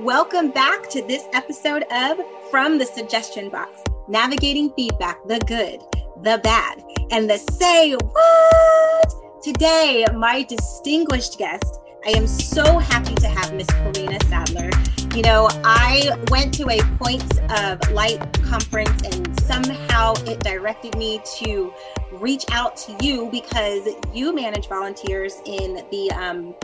[0.00, 2.18] Welcome back to this episode of
[2.50, 5.82] From the Suggestion Box Navigating Feedback, the good,
[6.22, 9.42] the bad, and the say what.
[9.42, 14.70] Today, my distinguished guest, I am so happy to have Miss Corina Sadler.
[15.14, 21.20] You know, I went to a Points of Light conference and somehow it directed me
[21.40, 21.74] to
[22.12, 26.54] reach out to you because you manage volunteers in the um,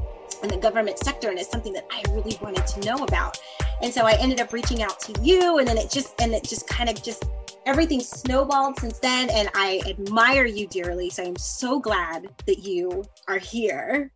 [0.42, 3.38] in the government sector and it's something that I really wanted to know about.
[3.82, 6.44] And so I ended up reaching out to you and then it just and it
[6.44, 7.24] just kind of just
[7.66, 11.10] everything snowballed since then and I admire you dearly.
[11.10, 14.12] So I'm so glad that you are here.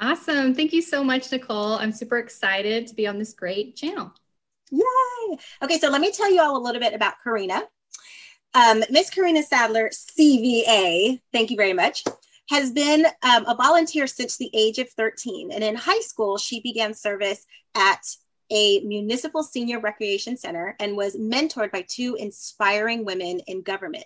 [0.00, 0.54] Awesome.
[0.54, 1.74] Thank you so much, Nicole.
[1.74, 4.12] I'm super excited to be on this great channel.
[4.70, 5.38] Yay.
[5.62, 7.62] Okay, so let me tell you all a little bit about Corina.
[8.54, 12.04] Um, Miss Corina Sadler, CVA, thank you very much,
[12.50, 15.52] has been um, a volunteer since the age of 13.
[15.52, 18.02] And in high school, she began service at
[18.50, 24.04] a municipal senior recreation center and was mentored by two inspiring women in government.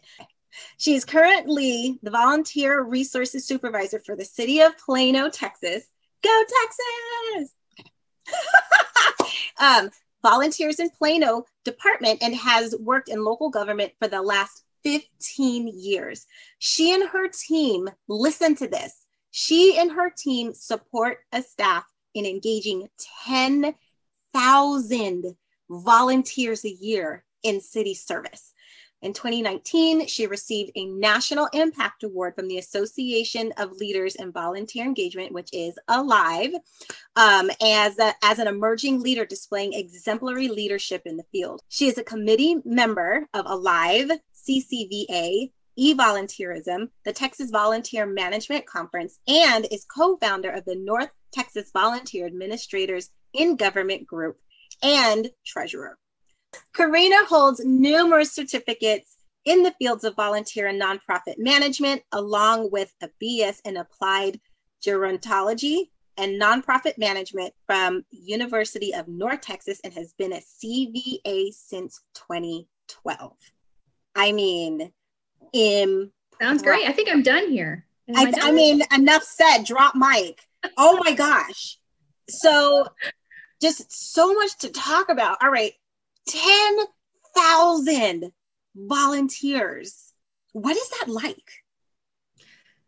[0.78, 5.84] She is currently the volunteer resources supervisor for the city of Plano, Texas.
[6.22, 6.44] Go
[7.38, 7.54] Texas!
[9.58, 9.90] um,
[10.22, 16.26] volunteers in Plano department and has worked in local government for the last 15 years.
[16.60, 21.84] She and her team, listen to this, she and her team support a staff
[22.14, 22.88] in engaging
[23.26, 25.36] 10,000
[25.68, 28.52] volunteers a year in city service.
[29.02, 34.84] In 2019, she received a National Impact Award from the Association of Leaders in Volunteer
[34.84, 36.54] Engagement, which is ALIVE,
[37.16, 41.60] um, as, a, as an emerging leader displaying exemplary leadership in the field.
[41.68, 44.12] She is a committee member of ALIVE,
[44.48, 52.26] CCVA, e-volunteerism, the Texas Volunteer Management Conference, and is co-founder of the North Texas Volunteer
[52.26, 54.38] Administrators in Government Group
[54.82, 55.98] and treasurer.
[56.74, 63.08] Corina holds numerous certificates in the fields of volunteer and nonprofit management, along with a
[63.22, 64.40] BS in applied
[64.84, 72.00] gerontology and nonprofit management from University of North Texas and has been a CVA since
[72.14, 73.36] 2012.
[74.16, 74.90] I mean,
[75.52, 76.88] im- sounds great.
[76.88, 77.84] I think I'm done here.
[78.14, 79.64] I, I mean, enough said.
[79.64, 80.40] Drop mic.
[80.76, 81.78] Oh my gosh.
[82.28, 82.86] So,
[83.60, 85.38] just so much to talk about.
[85.42, 85.72] All right,
[86.28, 88.32] 10,000
[88.74, 90.12] volunteers.
[90.52, 91.50] What is that like?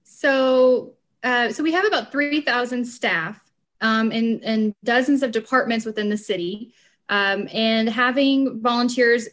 [0.04, 3.40] So, uh, so we have about 3,000 staff
[3.80, 6.74] um, in, in dozens of departments within the city.
[7.08, 9.28] Um, and having volunteers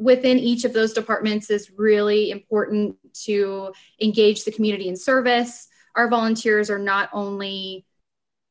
[0.00, 5.68] within each of those departments is really important to engage the community in service.
[5.94, 7.84] Our volunteers are not only,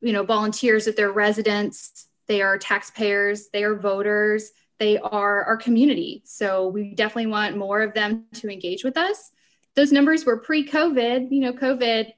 [0.01, 5.57] you know, volunteers at their residents, they are taxpayers, they are voters, they are our
[5.57, 6.21] community.
[6.25, 9.31] So we definitely want more of them to engage with us.
[9.75, 11.31] Those numbers were pre-COVID.
[11.31, 12.13] You know, COVID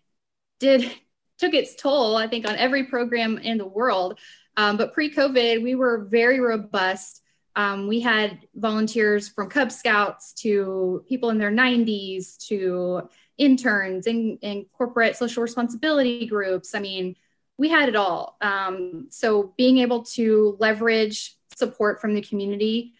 [0.60, 0.92] did
[1.38, 4.20] took its toll, I think, on every program in the world.
[4.58, 7.21] Um, but pre-COVID, we were very robust.
[7.56, 14.66] Um, we had volunteers from Cub Scouts to people in their 90s to interns and,
[14.74, 16.76] corporate social responsibility groups.
[16.76, 17.16] I mean,
[17.58, 18.38] we had it all.
[18.42, 22.94] Um, so being able to leverage support from the community,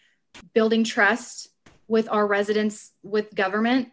[0.54, 1.48] building trust
[1.88, 3.90] with our residents, with government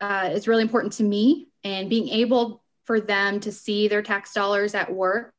[0.00, 1.48] uh, is really important to me.
[1.64, 5.32] And being able for them to see their tax dollars at work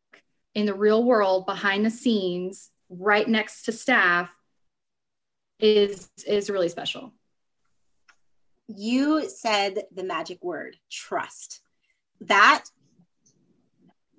[0.53, 4.29] in the real world behind the scenes, right next to staff,
[5.59, 7.13] is is really special.
[8.67, 11.61] You said the magic word, trust.
[12.21, 12.65] That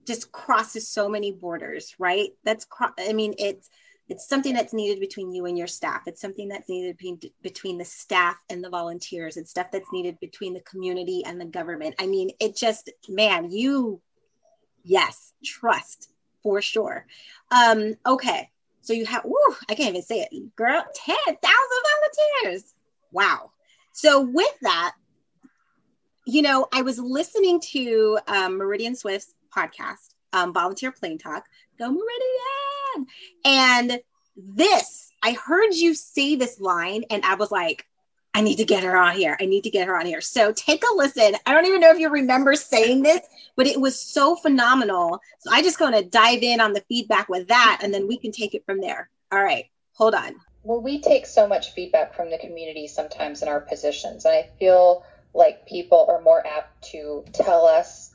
[0.07, 2.31] just crosses so many borders, right?
[2.45, 2.67] That's
[2.99, 3.69] I mean, it's
[4.09, 7.79] it's something that's needed between you and your staff it's something that's needed between, between
[7.79, 11.95] the staff and the volunteers it's stuff that's needed between the community and the government
[11.99, 14.01] i mean it just man you
[14.83, 16.11] yes trust
[16.43, 17.07] for sure
[17.51, 18.51] um okay
[18.89, 20.57] so you have whew, i can't even say it.
[20.57, 21.39] Girl 10,000
[22.43, 22.75] volunteers.
[23.13, 23.53] Wow.
[23.93, 24.95] So with that
[26.27, 31.45] you know i was listening to um, meridian swift's podcast um, volunteer plain talk.
[31.79, 33.07] Go meridian!
[33.45, 34.01] And
[34.37, 37.87] this, I heard you say this line, and I was like,
[38.35, 39.37] I need to get her on here.
[39.41, 40.21] I need to get her on here.
[40.21, 41.35] So take a listen.
[41.47, 43.21] I don't even know if you remember saying this,
[43.57, 45.21] but it was so phenomenal.
[45.41, 48.17] So I just going to dive in on the feedback with that, and then we
[48.17, 49.09] can take it from there.
[49.33, 50.37] All right, hold on.
[50.63, 54.49] Well, we take so much feedback from the community sometimes in our positions, and I
[54.59, 55.05] feel
[55.35, 58.15] like people are more apt to tell us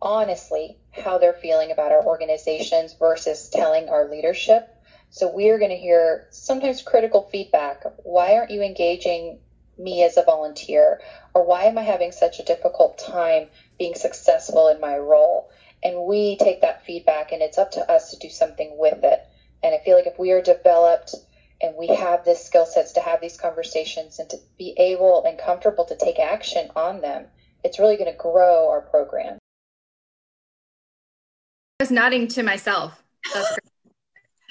[0.00, 4.73] honestly how they're feeling about our organizations versus telling our leadership
[5.14, 7.84] So we're going to hear sometimes critical feedback.
[8.02, 9.38] Why aren't you engaging
[9.78, 11.00] me as a volunteer?
[11.34, 13.46] Or why am I having such a difficult time
[13.78, 15.52] being successful in my role?
[15.84, 19.20] And we take that feedback and it's up to us to do something with it.
[19.62, 21.14] And I feel like if we are developed
[21.62, 25.38] and we have the skill sets to have these conversations and to be able and
[25.38, 27.26] comfortable to take action on them,
[27.62, 29.38] it's really going to grow our program.
[31.78, 33.00] I was nodding to myself.
[33.32, 33.73] That's great.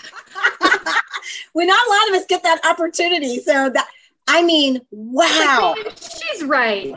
[1.54, 3.40] well, not a lot of us get that opportunity.
[3.40, 3.88] So that
[4.28, 5.76] I mean, wow.
[5.96, 6.96] She's right.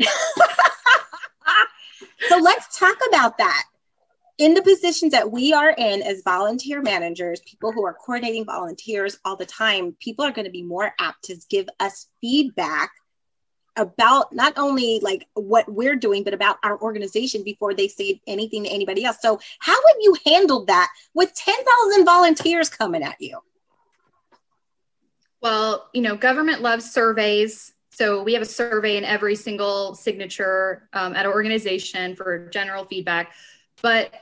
[2.28, 3.64] so let's talk about that.
[4.38, 9.18] In the positions that we are in as volunteer managers, people who are coordinating volunteers
[9.24, 12.90] all the time, people are going to be more apt to give us feedback
[13.76, 18.64] about not only like what we're doing but about our organization before they say anything
[18.64, 19.18] to anybody else.
[19.20, 23.38] So how have you handled that with 10,000 volunteers coming at you?
[25.40, 27.72] Well you know government loves surveys.
[27.90, 32.84] So we have a survey in every single signature um, at our organization for general
[32.84, 33.32] feedback.
[33.80, 34.12] But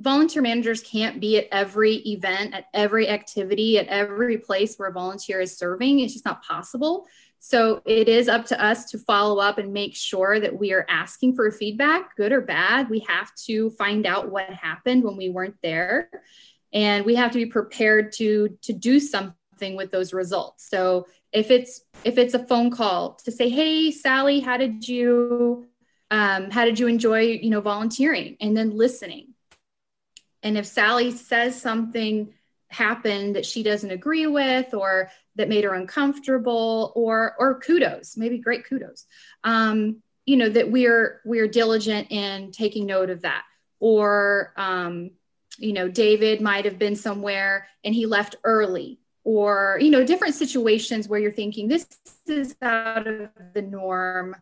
[0.00, 4.92] volunteer managers can't be at every event at every activity at every place where a
[4.92, 6.00] volunteer is serving.
[6.00, 7.06] It's just not possible
[7.42, 10.84] so it is up to us to follow up and make sure that we are
[10.90, 12.90] asking for feedback, good or bad.
[12.90, 16.10] We have to find out what happened when we weren't there.
[16.74, 20.68] And we have to be prepared to to do something with those results.
[20.68, 25.66] So if it's if it's a phone call to say, "Hey, Sally, how did you
[26.10, 29.28] um, how did you enjoy you know volunteering?" and then listening.
[30.42, 32.34] And if Sally says something
[32.68, 35.10] happened that she doesn't agree with or
[35.40, 39.06] that made her uncomfortable or or kudos maybe great kudos.
[39.42, 43.42] Um, you know that we're we're diligent in taking note of that.
[43.80, 45.12] Or um,
[45.56, 49.00] you know david might have been somewhere and he left early.
[49.24, 51.86] Or you know different situations where you're thinking this
[52.26, 54.36] is out of the norm.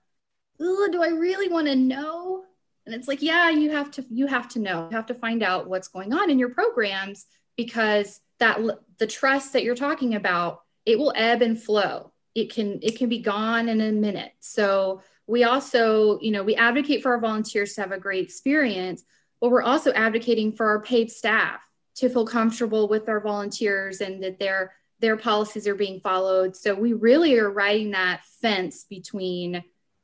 [0.60, 2.44] Ooh, do i really want to know?
[2.86, 4.88] And it's like yeah you have to you have to know.
[4.90, 8.60] You have to find out what's going on in your programs because that
[8.98, 12.12] the trust that you're talking about it will ebb and flow.
[12.34, 14.32] It can it can be gone in a minute.
[14.40, 19.04] So we also you know we advocate for our volunteers to have a great experience
[19.40, 21.60] but we're also advocating for our paid staff
[21.96, 26.56] to feel comfortable with our volunteers and that their their policies are being followed.
[26.56, 29.62] So we really are riding that fence between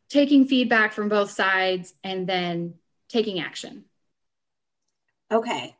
[0.08, 2.74] taking feedback from both sides and then
[3.08, 3.86] taking action.
[5.32, 5.74] Okay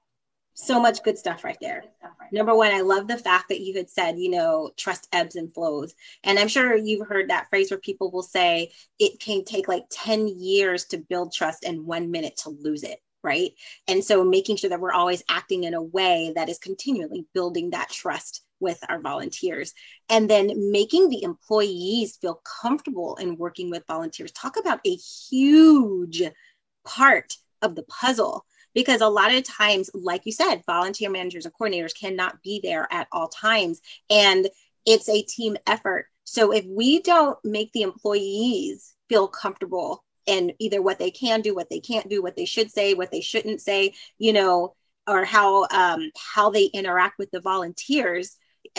[0.55, 1.85] so much good stuff right there.
[2.33, 5.53] Number one, I love the fact that you had said, you know, trust ebbs and
[5.53, 5.95] flows.
[6.23, 9.85] And I'm sure you've heard that phrase where people will say it can take like
[9.91, 13.01] 10 years to build trust and one minute to lose it.
[13.23, 13.53] Right.
[13.89, 17.71] And so making sure that we're always acting in a way that is continually building
[17.71, 19.73] that trust with our volunteers
[20.11, 24.31] and then making the employees feel comfortable in working with volunteers.
[24.33, 26.23] Talk about a huge
[26.85, 31.55] part of the puzzle because a lot of times like you said volunteer managers and
[31.55, 33.81] coordinators cannot be there at all times
[34.11, 34.49] and
[34.87, 36.07] it's a team effort.
[36.25, 41.55] So if we don't make the employees feel comfortable in either what they can do
[41.55, 44.75] what they can't do what they should say what they shouldn't say you know
[45.07, 48.39] or how um, how they interact with the volunteers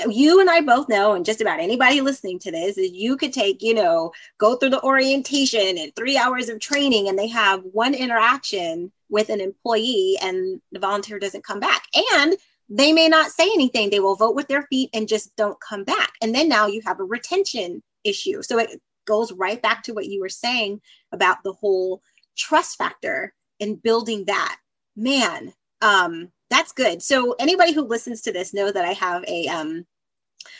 [0.09, 3.33] you and I both know, and just about anybody listening to this, is you could
[3.33, 7.61] take, you know, go through the orientation and three hours of training, and they have
[7.63, 11.83] one interaction with an employee, and the volunteer doesn't come back.
[12.13, 12.35] And
[12.67, 13.89] they may not say anything.
[13.89, 16.11] They will vote with their feet and just don't come back.
[16.21, 18.41] And then now you have a retention issue.
[18.41, 20.81] So it goes right back to what you were saying
[21.13, 22.01] about the whole
[22.35, 24.57] trust factor and building that.
[24.97, 27.01] Man, um, that's good.
[27.01, 29.85] So anybody who listens to this know that I have a um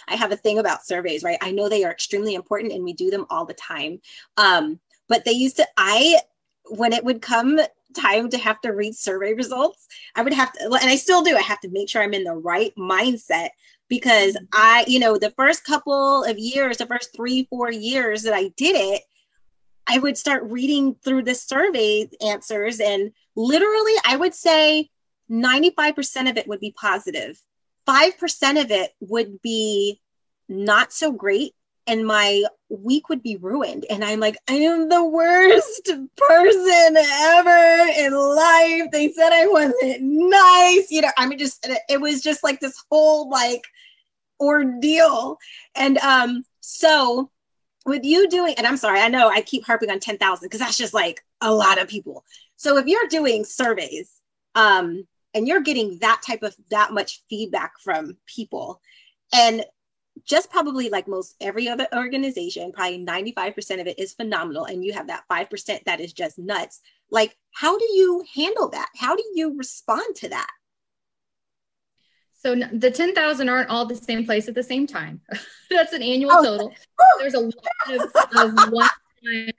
[0.07, 1.37] I have a thing about surveys, right?
[1.41, 3.99] I know they are extremely important and we do them all the time.
[4.37, 6.19] Um, but they used to I
[6.69, 7.59] when it would come
[7.95, 11.35] time to have to read survey results, I would have to and I still do,
[11.35, 13.49] I have to make sure I'm in the right mindset
[13.89, 14.45] because mm-hmm.
[14.53, 18.49] I, you know, the first couple of years, the first three, four years that I
[18.57, 19.01] did it,
[19.87, 24.89] I would start reading through the survey answers and literally I would say
[25.29, 27.39] 95% of it would be positive.
[27.87, 30.01] 5% of it would be
[30.49, 31.53] not so great
[31.87, 33.85] and my week would be ruined.
[33.89, 35.85] And i'm like i am the worst
[36.17, 38.91] person ever in life.
[38.91, 42.83] They said i wasn't nice you know i mean just it was just like this
[42.89, 43.65] whole like
[44.39, 45.37] ordeal.
[45.75, 47.29] And um so
[47.85, 50.77] with you doing and i'm sorry i know i keep harping on 10,000 because that's
[50.77, 52.23] just like a lot of people.
[52.55, 54.11] So if you're doing surveys
[54.55, 58.81] um and you're getting that type of that much feedback from people
[59.33, 59.63] and
[60.23, 64.93] just probably like most every other organization probably 95% of it is phenomenal and you
[64.93, 66.81] have that 5% that is just nuts
[67.11, 70.49] like how do you handle that how do you respond to that
[72.45, 75.19] so the 10,000 aren't all the same place at the same time.
[75.71, 76.43] That's an annual oh.
[76.43, 76.73] total.
[77.17, 77.53] There's a lot
[77.89, 78.01] of,
[78.37, 78.87] of one
[79.25, 79.49] time.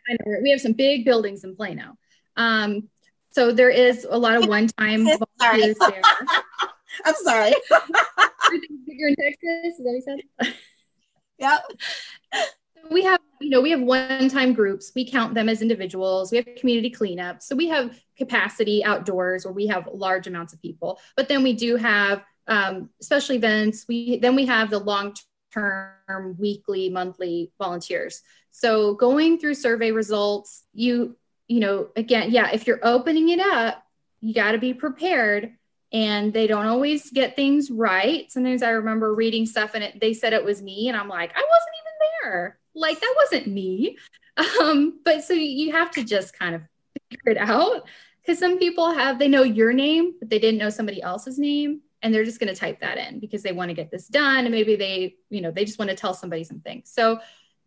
[0.40, 1.98] We have some big buildings in Plano.
[2.36, 2.88] Um,
[3.32, 6.00] so there is a lot of one-time volunteers there.
[7.04, 7.52] I'm sorry.
[8.86, 9.78] bigger in Texas.
[9.78, 10.54] Is that what you said?
[11.38, 11.60] Yep.
[12.90, 14.92] we have, you know, we have one-time groups.
[14.94, 16.30] We count them as individuals.
[16.30, 17.42] We have community cleanup.
[17.42, 20.98] So we have capacity outdoors where we have large amounts of people.
[21.16, 23.86] But then we do have um, special events.
[23.88, 25.14] We then we have the long
[25.52, 28.22] term, weekly, monthly volunteers.
[28.50, 31.16] So going through survey results, you
[31.48, 33.82] you know again, yeah, if you're opening it up,
[34.20, 35.54] you got to be prepared.
[35.92, 38.30] And they don't always get things right.
[38.30, 41.30] Sometimes I remember reading stuff and it, they said it was me, and I'm like,
[41.30, 42.58] I wasn't even there.
[42.74, 43.98] Like that wasn't me.
[44.60, 46.60] Um, but so you have to just kind of
[47.10, 47.86] figure it out
[48.20, 51.80] because some people have they know your name, but they didn't know somebody else's name
[52.02, 54.44] and they're just going to type that in because they want to get this done
[54.44, 57.18] and maybe they you know they just want to tell somebody something so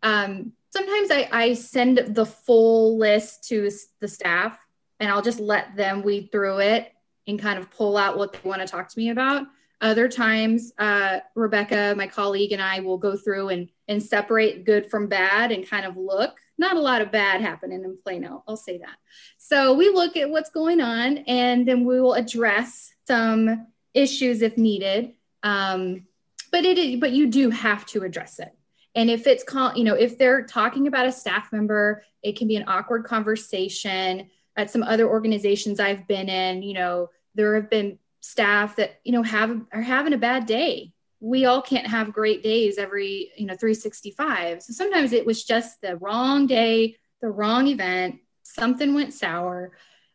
[0.02, 4.58] um, sometimes I, I send the full list to the staff
[4.98, 6.92] and i'll just let them weed through it
[7.26, 9.46] and kind of pull out what they want to talk to me about
[9.80, 14.90] other times uh, rebecca my colleague and i will go through and and separate good
[14.90, 18.56] from bad and kind of look not a lot of bad happening in plano i'll
[18.56, 18.96] say that
[19.38, 24.56] so we look at what's going on and then we will address some issues if
[24.56, 25.12] needed.
[25.42, 26.06] Um,
[26.52, 28.52] but it is, but you do have to address it.
[28.94, 32.48] And if it's called, you know, if they're talking about a staff member, it can
[32.48, 34.28] be an awkward conversation.
[34.60, 39.12] At some other organizations I've been in, you know, there have been staff that you
[39.12, 40.92] know have are having a bad day.
[41.20, 44.62] We all can't have great days every you know 365.
[44.62, 48.20] So sometimes it was just the wrong day, the wrong event.
[48.42, 49.72] Something went sour,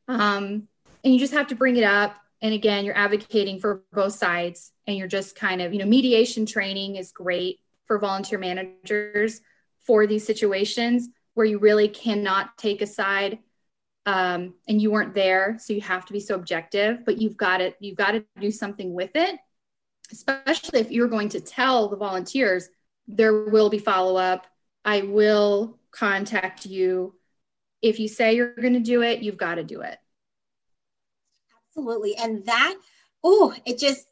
[0.07, 0.67] um,
[1.03, 4.71] and you just have to bring it up and again you're advocating for both sides
[4.85, 9.41] and you're just kind of you know mediation training is great for volunteer managers
[9.81, 13.39] for these situations where you really cannot take a side
[14.05, 17.61] um, and you weren't there so you have to be so objective but you've got
[17.61, 19.39] it you've got to do something with it
[20.11, 22.69] especially if you're going to tell the volunteers
[23.07, 24.45] there will be follow-up
[24.83, 27.15] i will contact you
[27.81, 29.97] if you say you're going to do it you've got to do it
[31.75, 32.15] Absolutely.
[32.15, 32.75] And that,
[33.23, 34.07] oh, it just,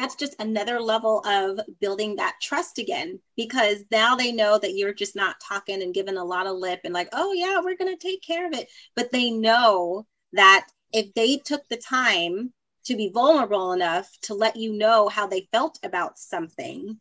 [0.00, 4.94] that's just another level of building that trust again because now they know that you're
[4.94, 7.94] just not talking and giving a lot of lip and like, oh, yeah, we're going
[7.94, 8.70] to take care of it.
[8.96, 12.52] But they know that if they took the time
[12.84, 16.98] to be vulnerable enough to let you know how they felt about something,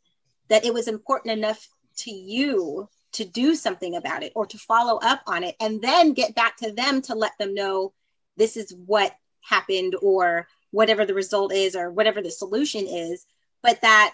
[0.49, 4.99] that it was important enough to you to do something about it or to follow
[5.01, 7.93] up on it and then get back to them to let them know
[8.35, 13.25] this is what happened or whatever the result is or whatever the solution is
[13.61, 14.13] but that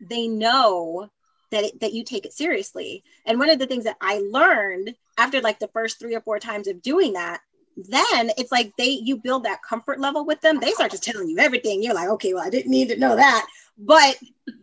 [0.00, 1.10] they know
[1.50, 3.02] that it, that you take it seriously.
[3.24, 6.38] And one of the things that i learned after like the first three or four
[6.38, 7.40] times of doing that
[7.76, 10.58] then it's like they you build that comfort level with them.
[10.58, 11.80] They start just telling you everything.
[11.80, 13.46] You're like okay well i didn't need to know that.
[13.78, 14.16] But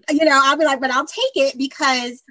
[0.10, 2.22] you know i'll be like but i'll take it because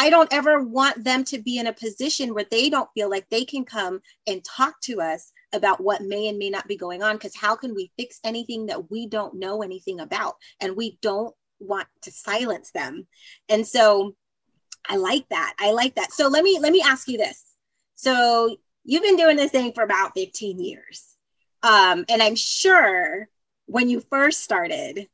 [0.00, 3.28] I don't ever want them to be in a position where they don't feel like
[3.28, 7.02] they can come and talk to us about what may and may not be going
[7.02, 10.36] on because how can we fix anything that we don't know anything about?
[10.60, 13.06] And we don't want to silence them.
[13.48, 14.14] And so
[14.88, 15.54] i like that.
[15.58, 16.12] I like that.
[16.12, 17.44] So let me let me ask you this.
[17.94, 21.16] So you've been doing this thing for about 15 years.
[21.62, 23.28] Um, and i'm sure
[23.66, 25.08] when you first started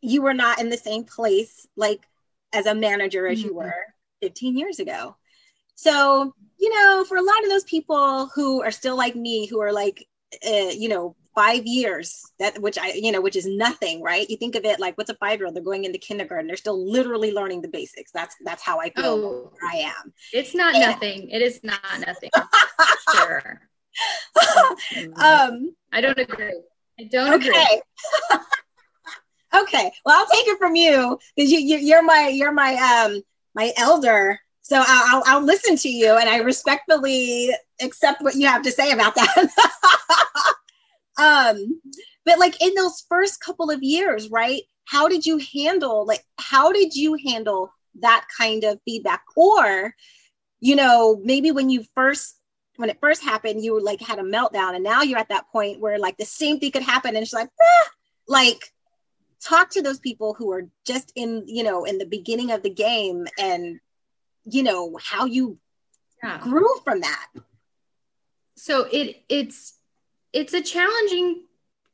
[0.00, 2.06] you were not in the same place like
[2.52, 3.48] as a manager as mm-hmm.
[3.48, 3.84] you were
[4.22, 5.16] 15 years ago
[5.74, 9.60] so you know, for a lot of those people who are still like me, who
[9.60, 10.06] are like,
[10.46, 14.28] uh, you know, five years that which i you know which is nothing right?
[14.30, 16.46] You think of it like what's a five year old they're going into kindergarten.
[16.46, 18.12] They're still literally learning the basics.
[18.12, 20.12] That's that's how i feel oh, i am.
[20.32, 21.28] It's not and, nothing.
[21.30, 22.30] It is not nothing.
[23.14, 23.60] Sure.
[25.16, 26.62] Um i don't agree.
[26.98, 27.48] I don't okay.
[27.48, 27.82] agree.
[29.62, 29.92] okay.
[30.04, 33.22] Well i'll take it from you because you, you you're my you're my um
[33.54, 37.50] my elder so I'll, I'll listen to you and I respectfully
[37.82, 39.48] accept what you have to say about that.
[41.18, 41.80] um,
[42.24, 44.62] but like in those first couple of years, right?
[44.86, 49.22] How did you handle, like, how did you handle that kind of feedback?
[49.36, 49.94] Or,
[50.60, 52.36] you know, maybe when you first
[52.76, 55.46] when it first happened, you were like had a meltdown, and now you're at that
[55.52, 57.90] point where like the same thing could happen, and she's like, ah,
[58.26, 58.58] like
[59.40, 62.70] talk to those people who are just in you know in the beginning of the
[62.70, 63.78] game and
[64.44, 65.58] you know how you
[66.22, 66.38] yeah.
[66.40, 67.26] grew from that
[68.56, 69.74] so it it's
[70.32, 71.44] it's a challenging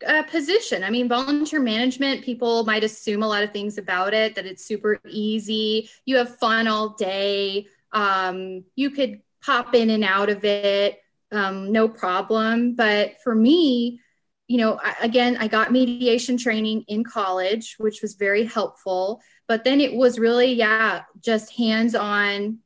[0.07, 0.83] uh, position.
[0.83, 4.64] I mean, volunteer management, people might assume a lot of things about it, that it's
[4.64, 5.90] super easy.
[6.07, 7.66] You have fun all day.
[7.92, 11.00] Um, you could pop in and out of it,
[11.33, 12.75] um, no problem.
[12.75, 14.00] But for me,
[14.49, 19.21] you know, I, again, I got mediation training in college, which was very helpful.
[19.50, 22.59] But then it was really, yeah, just hands on,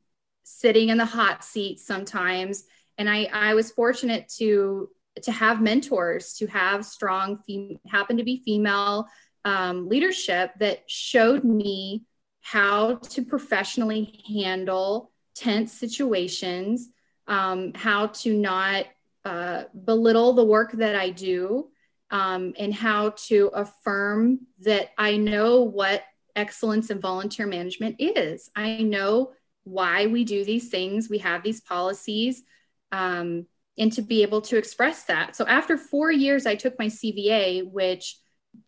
[0.43, 2.65] sitting in the hot seat sometimes.
[2.99, 4.89] And I, I was fortunate to
[5.23, 9.07] to have mentors, to have strong, fem- happen to be female
[9.45, 12.03] um, leadership that showed me
[12.41, 16.89] how to professionally handle tense situations,
[17.25, 18.85] um, how to not
[19.23, 21.71] uh, belittle the work that I do,
[22.11, 26.03] um, and how to affirm that I know what
[26.35, 28.49] excellence in volunteer management is.
[28.55, 29.31] I know
[29.63, 32.43] why we do these things, we have these policies.
[32.91, 35.35] Um, and to be able to express that.
[35.35, 38.17] So after four years, I took my CVA, which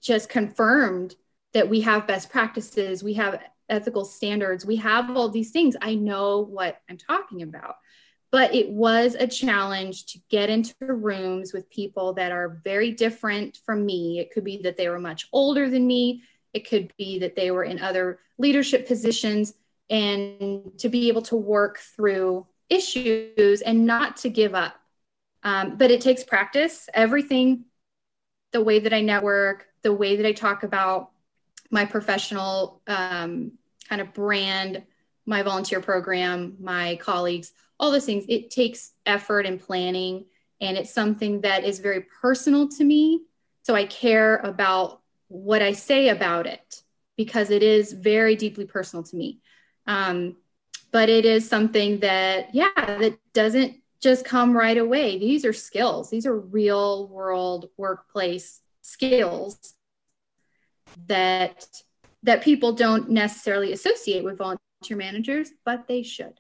[0.02, 1.16] just confirmed
[1.54, 5.76] that we have best practices, we have ethical standards, we have all these things.
[5.82, 7.76] I know what I'm talking about.
[8.30, 13.58] But it was a challenge to get into rooms with people that are very different
[13.66, 14.20] from me.
[14.20, 16.24] It could be that they were much older than me,
[16.54, 19.54] it could be that they were in other leadership positions,
[19.90, 24.76] and to be able to work through issues and not to give up
[25.48, 26.90] um, but it takes practice.
[26.94, 27.64] Everything,
[28.52, 31.12] the way that I network, the way that I talk about
[31.72, 33.54] my professional um,
[33.88, 34.84] kind of brand,
[35.26, 40.26] my volunteer program, my colleagues, all those things, it takes effort and planning.
[40.60, 43.22] And it's something that is very personal to me.
[43.64, 46.84] So I care about what I say about it
[47.16, 49.40] because it is very deeply personal to me.
[49.88, 50.38] Um,
[50.92, 55.18] but it is something that, yeah, that doesn't just come right away.
[55.18, 59.74] These are skills, these are real world workplace skills
[61.08, 61.68] that
[62.24, 66.34] that people don't necessarily associate with volunteer managers, but they should.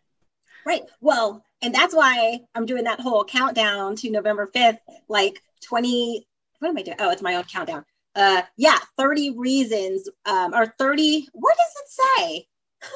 [0.65, 0.83] Right.
[1.01, 6.27] Well, and that's why I'm doing that whole countdown to November 5th, like 20,
[6.59, 6.97] what am I doing?
[6.99, 7.85] Oh, it's my own countdown.
[8.17, 11.89] Uh yeah, 30 reasons um or 30, what does it
[12.25, 12.47] say?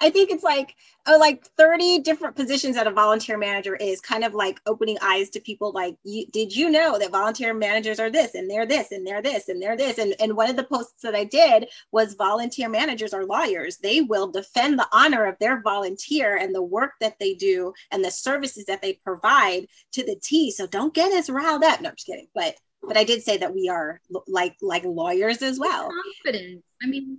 [0.00, 0.74] I think it's like
[1.06, 5.30] oh, like 30 different positions that a volunteer manager is kind of like opening eyes
[5.30, 8.92] to people like you did you know that volunteer managers are this and they're this
[8.92, 9.98] and they're this and they're this?
[9.98, 13.78] And, and one of the posts that i did was volunteer managers are lawyers.
[13.78, 18.04] They will defend the honor of their volunteer and the work that they do and
[18.04, 21.80] the services that they provide to the t so don't get us riled up.
[21.80, 25.42] No i'm just kidding but but i did say that we are like like lawyers
[25.42, 25.90] as well
[26.22, 27.18] confidence i mean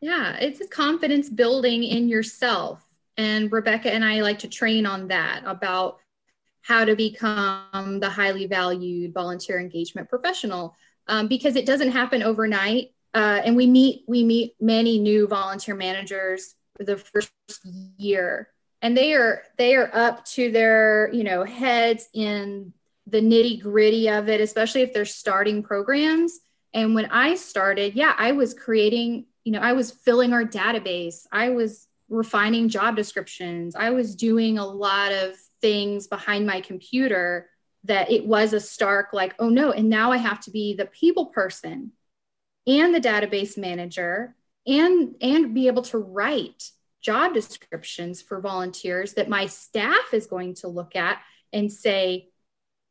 [0.00, 2.82] yeah, it's a confidence building in yourself.
[3.16, 5.98] And Rebecca and I like to train on that about
[6.62, 10.76] how to become the highly valued volunteer engagement professional
[11.08, 12.92] um, because it doesn't happen overnight.
[13.14, 17.32] Uh, and we meet we meet many new volunteer managers the first
[17.96, 18.50] year,
[18.82, 22.74] and they are they are up to their you know heads in
[23.06, 26.40] the nitty gritty of it, especially if they're starting programs.
[26.74, 31.24] And when I started, yeah, I was creating you know, I was filling our database.
[31.30, 33.76] I was refining job descriptions.
[33.76, 37.48] I was doing a lot of things behind my computer
[37.84, 40.86] that it was a stark like, oh no, and now I have to be the
[40.86, 41.92] people person
[42.66, 44.34] and the database manager
[44.66, 50.54] and and be able to write job descriptions for volunteers that my staff is going
[50.54, 51.20] to look at
[51.52, 52.30] and say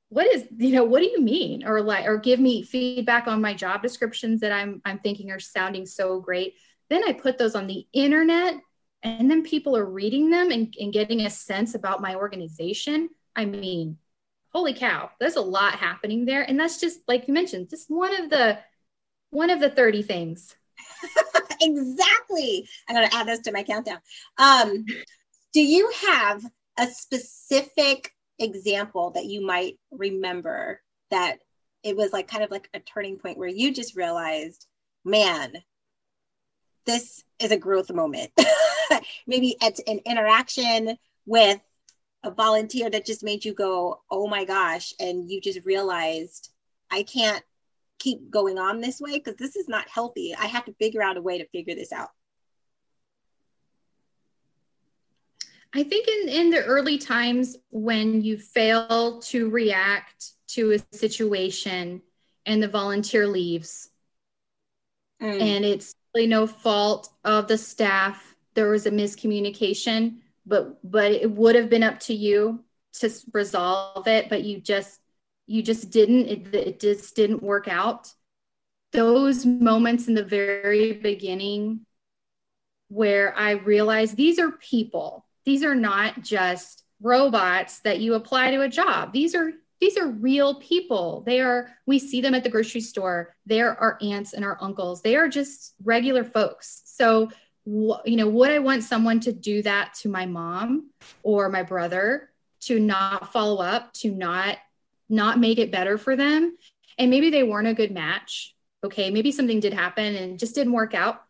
[0.10, 1.66] what is you know what do you mean?
[1.66, 5.40] Or like or give me feedback on my job descriptions that i'm i'm thinking are
[5.40, 6.56] sounding so great.
[6.90, 8.56] Then i put those on the internet
[9.04, 13.10] and then people are reading them and, and getting a sense about my organization.
[13.36, 13.98] I mean
[14.54, 16.44] holy cow there's a lot happening there.
[16.44, 18.60] And that's just like you mentioned just one of the
[19.32, 20.56] one of the 30 things.
[21.62, 22.68] Exactly.
[22.88, 24.00] I'm going to add this to my countdown.
[24.38, 24.86] Um,
[25.54, 26.44] do you have
[26.78, 31.40] a specific example that you might remember that
[31.84, 34.66] it was like kind of like a turning point where you just realized,
[35.04, 35.54] man,
[36.86, 38.32] this is a growth moment.
[39.28, 41.60] Maybe it's an interaction with
[42.24, 44.94] a volunteer that just made you go, oh my gosh.
[45.00, 46.50] And you just realized,
[46.90, 47.44] I can't
[48.00, 50.36] keep going on this way because this is not healthy.
[50.36, 52.10] I have to figure out a way to figure this out.
[55.76, 62.02] I think in, in the early times when you fail to react to a situation
[62.46, 63.90] and the volunteer leaves.
[65.22, 65.42] Mm.
[65.42, 68.36] And it's really no fault of the staff.
[68.54, 72.64] There was a miscommunication, but but it would have been up to you
[73.00, 75.02] to resolve it, but you just
[75.46, 78.14] you just didn't it, it just didn't work out.
[78.94, 81.86] Those moments in the very beginning
[82.88, 85.25] where I realized these are people.
[85.46, 89.14] These are not just robots that you apply to a job.
[89.14, 91.24] These are these are real people.
[91.26, 93.36] They are we see them at the grocery store.
[93.46, 95.02] They're our aunts and our uncles.
[95.02, 96.82] They are just regular folks.
[96.86, 97.30] So
[97.66, 100.92] you know, would I want someone to do that to my mom
[101.24, 102.30] or my brother
[102.62, 104.58] to not follow up, to not
[105.10, 106.58] not make it better for them?
[106.98, 108.56] And maybe they weren't a good match.
[108.84, 111.22] Okay, maybe something did happen and just didn't work out.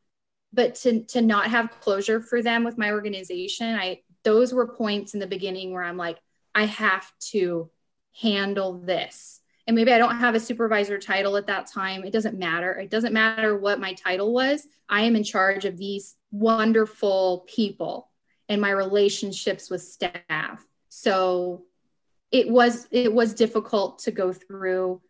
[0.51, 5.13] But to to not have closure for them with my organization, I those were points
[5.13, 6.17] in the beginning where I'm like,
[6.53, 7.69] I have to
[8.21, 9.39] handle this.
[9.67, 12.03] And maybe I don't have a supervisor title at that time.
[12.03, 12.73] It doesn't matter.
[12.73, 14.67] It doesn't matter what my title was.
[14.89, 18.09] I am in charge of these wonderful people
[18.49, 20.65] and my relationships with staff.
[20.89, 21.63] So
[22.31, 25.01] it was it was difficult to go through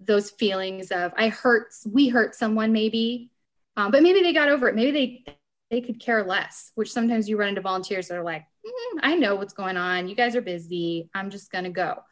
[0.00, 3.30] those feelings of I hurt we hurt someone maybe
[3.76, 5.38] um, but maybe they got over it maybe they
[5.70, 9.14] they could care less, which sometimes you run into volunteers that are like, mm, I
[9.16, 10.08] know what's going on.
[10.08, 11.10] You guys are busy.
[11.14, 12.02] I'm just going to go.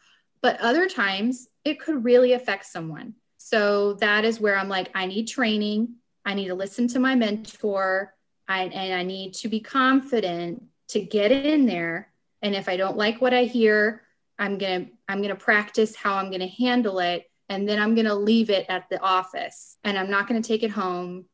[0.43, 3.15] But other times it could really affect someone.
[3.39, 5.95] So that is where I'm like, I need training.
[6.25, 8.15] I need to listen to my mentor.
[8.49, 12.13] I, and I need to be confident to get in there.
[12.43, 14.03] And if I don't like what I hear,
[14.39, 17.31] I'm going to, I'm going to practice how I'm going to handle it.
[17.49, 20.47] And then I'm going to leave it at the office and I'm not going to
[20.47, 21.27] take it home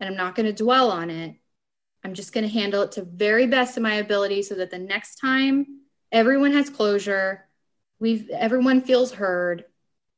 [0.00, 1.36] and I'm not going to dwell on it
[2.04, 4.78] I'm just going to handle it to very best of my ability so that the
[4.78, 5.80] next time
[6.12, 7.46] everyone has closure,
[7.98, 9.64] we've everyone feels heard,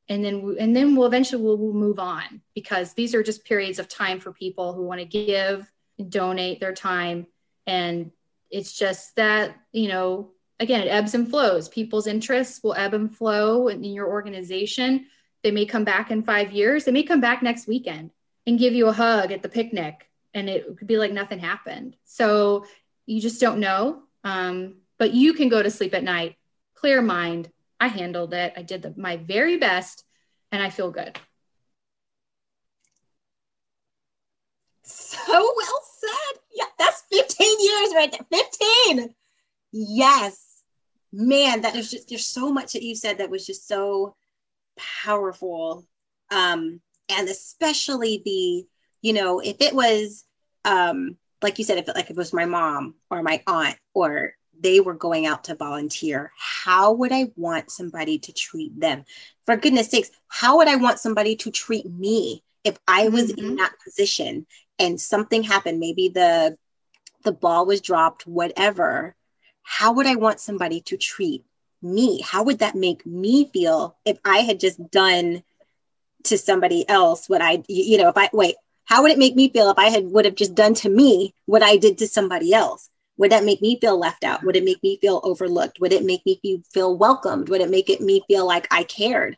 [0.09, 3.45] and then we, and then we'll eventually we'll, we'll move on because these are just
[3.45, 7.27] periods of time for people who want to give and donate their time,
[7.67, 8.11] and
[8.51, 11.69] it's just that you know again it ebbs and flows.
[11.69, 15.07] People's interests will ebb and flow in your organization.
[15.43, 16.85] They may come back in five years.
[16.85, 18.11] They may come back next weekend
[18.47, 21.97] and give you a hug at the picnic and it could be like nothing happened.
[22.05, 22.67] So
[23.07, 24.03] you just don't know.
[24.25, 26.37] Um, but you can go to sleep at night,
[26.75, 27.51] clear mind.
[27.79, 28.53] I handled it.
[28.57, 30.05] I did the, my very best,
[30.53, 31.19] and I feel good.
[34.83, 36.41] So well said.
[36.55, 38.43] Yeah, that's 15 years right there.
[38.89, 39.15] 15.
[39.73, 40.63] Yes.
[41.13, 44.15] Man, that is just there's so much that you said that was just so
[44.77, 45.87] powerful.
[46.31, 48.67] Um, and especially the
[49.03, 50.25] you know, if it was
[50.65, 53.77] um like you said, if it, like if it was my mom or my aunt
[53.95, 59.05] or they were going out to volunteer, how would I want somebody to treat them?
[59.47, 63.45] For goodness sakes, how would I want somebody to treat me if I was mm-hmm.
[63.45, 64.47] in that position
[64.79, 65.81] and something happened?
[65.81, 66.57] Maybe the
[67.23, 69.15] the ball was dropped, whatever.
[69.63, 71.45] How would I want somebody to treat
[71.83, 72.21] me?
[72.23, 75.43] How would that make me feel if I had just done
[76.25, 78.57] to somebody else what I, you know, if I wait,
[78.91, 81.33] how would it make me feel if I had would have just done to me
[81.47, 82.91] what I did to somebody else?
[83.19, 84.43] Would that make me feel left out?
[84.43, 85.79] Would it make me feel overlooked?
[85.81, 86.41] Would it make me
[86.73, 87.51] feel welcomed?
[87.51, 89.37] Would it make it me feel like I cared?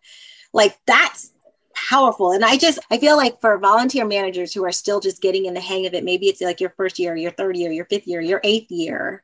[0.54, 1.32] Like that's
[1.74, 2.32] powerful.
[2.32, 5.52] And I just I feel like for volunteer managers who are still just getting in
[5.52, 8.06] the hang of it, maybe it's like your first year, your third year, your fifth
[8.06, 9.22] year, your eighth year,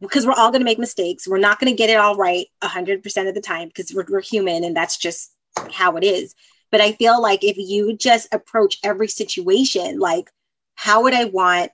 [0.00, 1.28] because we're all going to make mistakes.
[1.28, 4.20] We're not going to get it all right 100% of the time because we're, we're
[4.20, 5.32] human and that's just
[5.70, 6.34] how it is.
[6.70, 10.30] But I feel like if you just approach every situation, like,
[10.74, 11.70] how would I want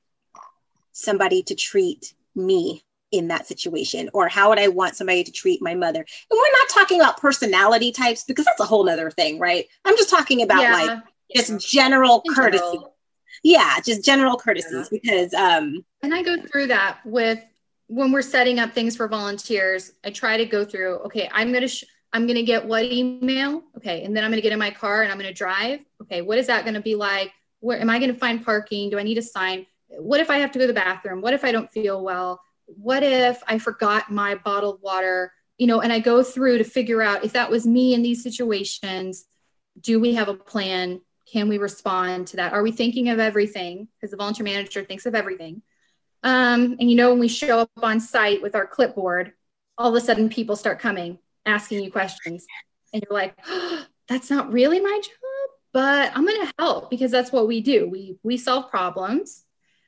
[0.92, 4.10] somebody to treat me in that situation?
[4.12, 6.00] Or how would I want somebody to treat my mother?
[6.00, 6.06] And
[6.38, 9.66] we're not talking about personality types because that's a whole other thing, right?
[9.84, 10.72] I'm just talking about yeah.
[10.72, 11.02] like
[11.34, 12.62] just general in courtesy.
[12.62, 12.94] General.
[13.42, 14.98] Yeah, just general courtesies yeah.
[15.02, 17.44] because um and I go through that with
[17.88, 21.62] when we're setting up things for volunteers, I try to go through, okay, I'm going
[21.62, 23.64] to sh- I'm going to get what email?
[23.76, 24.04] Okay.
[24.04, 25.80] And then I'm going to get in my car and I'm going to drive.
[26.02, 26.22] Okay.
[26.22, 27.32] What is that going to be like?
[27.58, 28.88] Where am I going to find parking?
[28.88, 29.66] Do I need a sign?
[29.88, 31.20] What if I have to go to the bathroom?
[31.20, 32.40] What if I don't feel well?
[32.66, 35.32] What if I forgot my bottled water?
[35.58, 38.22] You know, and I go through to figure out if that was me in these
[38.22, 39.24] situations,
[39.80, 41.00] do we have a plan?
[41.32, 42.52] Can we respond to that?
[42.52, 43.88] Are we thinking of everything?
[43.96, 45.62] Because the volunteer manager thinks of everything.
[46.22, 49.32] Um, and you know, when we show up on site with our clipboard,
[49.76, 52.46] all of a sudden people start coming asking you questions
[52.92, 57.10] and you're like oh, that's not really my job but i'm going to help because
[57.10, 57.88] that's what we do.
[57.88, 59.44] We we solve problems.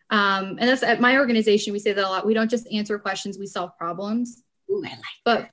[0.09, 2.27] Um, and that's at my organization we say that a lot.
[2.27, 4.42] We don't just answer questions we solve problems.
[4.71, 5.51] Ooh, I like but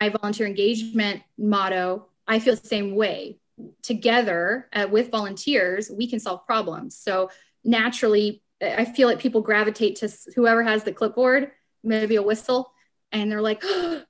[0.00, 3.38] my volunteer engagement motto I feel the same way.
[3.82, 6.96] Together uh, with volunteers, we can solve problems.
[6.96, 7.30] So
[7.64, 11.50] naturally, I feel like people gravitate to whoever has the clipboard,
[11.82, 12.72] maybe a whistle,
[13.10, 14.02] and they're like, oh,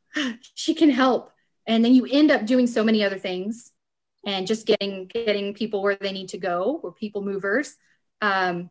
[0.54, 1.33] she can help.
[1.66, 3.72] And then you end up doing so many other things
[4.26, 7.76] and just getting getting people where they need to go, or people movers.
[8.20, 8.70] Um,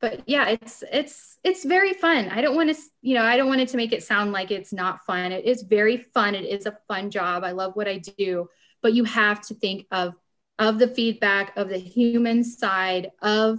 [0.00, 2.28] but yeah, it's it's it's very fun.
[2.28, 4.50] I don't want to, you know, I don't want it to make it sound like
[4.50, 5.32] it's not fun.
[5.32, 6.34] It is very fun.
[6.34, 7.44] It is a fun job.
[7.44, 8.48] I love what I do,
[8.82, 10.14] but you have to think of
[10.58, 13.58] of the feedback of the human side of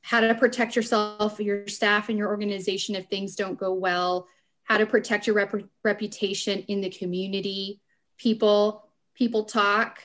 [0.00, 4.26] how to protect yourself, your staff, and your organization if things don't go well,
[4.68, 7.80] how to protect your rep- reputation in the community.
[8.18, 10.00] People, people talk,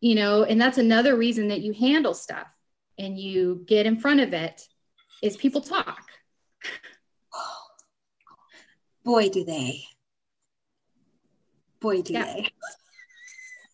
[0.00, 2.46] you know, and that's another reason that you handle stuff
[2.98, 4.66] and you get in front of it
[5.22, 6.00] is people talk.
[9.04, 9.82] Boy, do they.
[11.80, 12.24] Boy, do yeah.
[12.24, 12.48] they.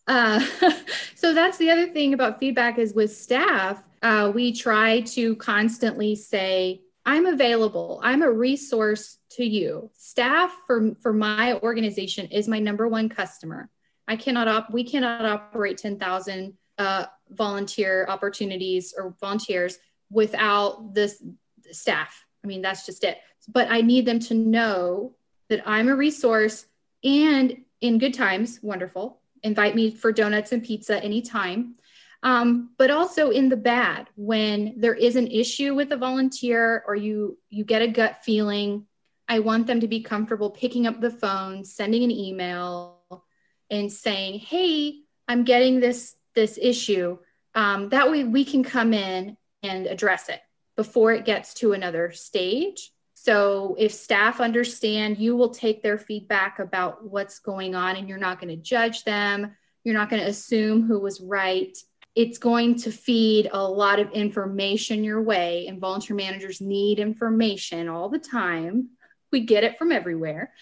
[0.05, 0.45] Uh,
[1.15, 6.13] so that's the other thing about feedback is with staff, uh, we try to constantly
[6.13, 7.99] say, I'm available.
[8.03, 9.89] I'm a resource to you.
[9.97, 13.69] Staff for, for my organization is my number one customer.
[14.07, 21.21] I cannot op- we cannot operate 10,000 uh, volunteer opportunities or volunteers without this
[21.71, 22.25] staff.
[22.43, 23.19] I mean, that's just it.
[23.47, 25.15] But I need them to know
[25.49, 26.65] that I'm a resource
[27.03, 29.19] and in good times, wonderful.
[29.43, 31.75] Invite me for donuts and pizza anytime
[32.23, 36.95] um, but also in the bad when there is an issue with a volunteer or
[36.95, 38.85] you you get a gut feeling
[39.27, 43.23] i want them to be comfortable picking up the phone sending an email
[43.69, 47.17] and saying hey i'm getting this this issue.
[47.55, 50.41] Um, that way we can come in and address it
[50.75, 52.91] before it gets to another stage.
[53.13, 58.17] So if staff understand you will take their feedback about what's going on and you're
[58.17, 59.55] not going to judge them.
[59.83, 61.77] You're not going to assume who was right
[62.15, 67.89] it's going to feed a lot of information your way and volunteer managers need information
[67.89, 68.89] all the time.
[69.31, 70.53] We get it from everywhere.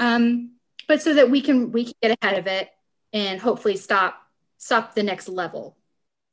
[0.00, 0.52] Um,
[0.88, 2.70] but so that we can we can get ahead of it
[3.12, 4.16] and hopefully stop
[4.56, 5.76] stop the next level.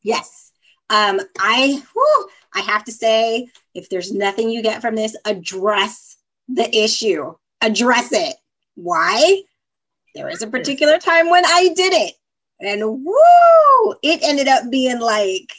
[0.01, 0.51] Yes.
[0.89, 6.17] Um, i whew, i have to say if there's nothing you get from this address
[6.47, 7.34] the issue.
[7.62, 8.36] Address it.
[8.75, 9.43] Why?
[10.15, 12.15] There was a particular time when i did it
[12.62, 15.52] and woo, it ended up being like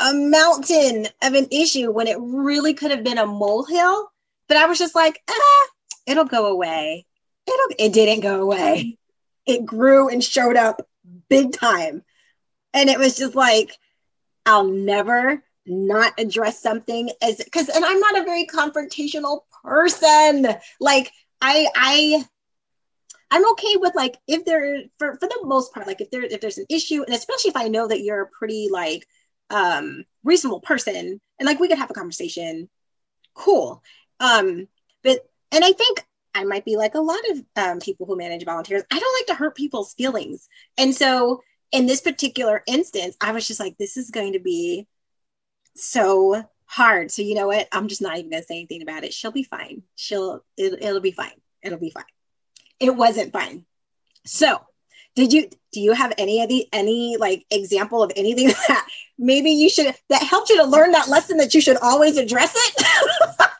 [0.00, 4.10] a mountain of an issue when it really could have been a molehill.
[4.48, 5.66] But I was just like, ah,
[6.06, 7.06] it'll go away.
[7.46, 8.96] It'll it didn't go away.
[9.46, 10.86] It grew and showed up
[11.28, 12.04] big time.
[12.72, 13.72] And it was just like,
[14.46, 20.46] I'll never not address something as because and I'm not a very confrontational person.
[20.78, 22.24] Like I I
[23.30, 26.40] I'm okay with like if there for for the most part, like if there if
[26.40, 29.06] there's an issue, and especially if I know that you're a pretty like
[29.50, 32.68] um reasonable person and like we could have a conversation,
[33.34, 33.82] cool.
[34.20, 34.68] Um,
[35.02, 35.20] but
[35.52, 38.82] and I think I might be like a lot of um, people who manage volunteers.
[38.90, 40.48] I don't like to hurt people's feelings.
[40.78, 44.86] And so in this particular instance, I was just like, this is going to be
[45.76, 47.10] so hard.
[47.10, 47.68] So you know what?
[47.72, 49.14] I'm just not even gonna say anything about it.
[49.14, 49.82] She'll be fine.
[49.96, 51.40] She'll it, it'll be fine.
[51.62, 52.04] It'll be fine
[52.80, 53.64] it wasn't fun.
[54.26, 54.60] So,
[55.14, 58.88] did you do you have any of the any like example of anything that
[59.18, 62.52] maybe you should that helped you to learn that lesson that you should always address
[62.56, 62.86] it?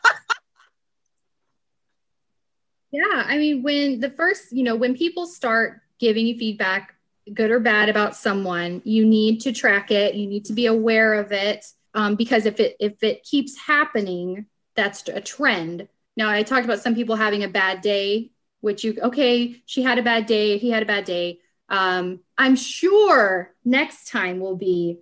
[2.91, 6.95] yeah, I mean when the first, you know, when people start giving you feedback
[7.33, 11.13] good or bad about someone, you need to track it, you need to be aware
[11.13, 15.87] of it um, because if it if it keeps happening, that's a trend.
[16.17, 18.31] Now, I talked about some people having a bad day
[18.61, 21.39] which you okay she had a bad day he had a bad day.
[21.69, 24.99] Um, i'm sure next time will be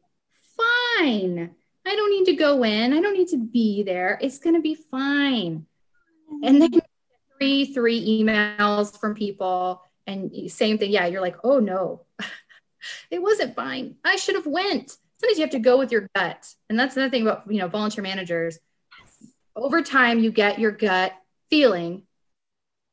[0.98, 1.56] fine.
[1.86, 2.94] I don't need to go in.
[2.94, 4.20] I don't need to be there.
[4.22, 5.66] It's going to be fine.
[6.44, 6.72] And then
[7.38, 10.92] three three emails from people and same thing.
[10.92, 12.06] Yeah you're like oh no.
[13.12, 13.96] It wasn't fine.
[14.06, 14.96] I should have went.
[15.20, 16.54] Sometimes you have to go with your gut.
[16.70, 18.60] And that's another thing about you know volunteer managers.
[19.56, 21.14] Over time you get your gut
[21.50, 22.04] feeling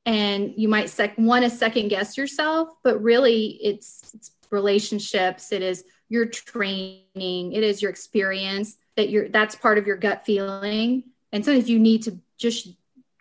[0.06, 5.60] and you might sec- want to second guess yourself but really it's, it's relationships it
[5.60, 11.04] is your training it is your experience that you're that's part of your gut feeling.
[11.32, 12.68] And sometimes you need to just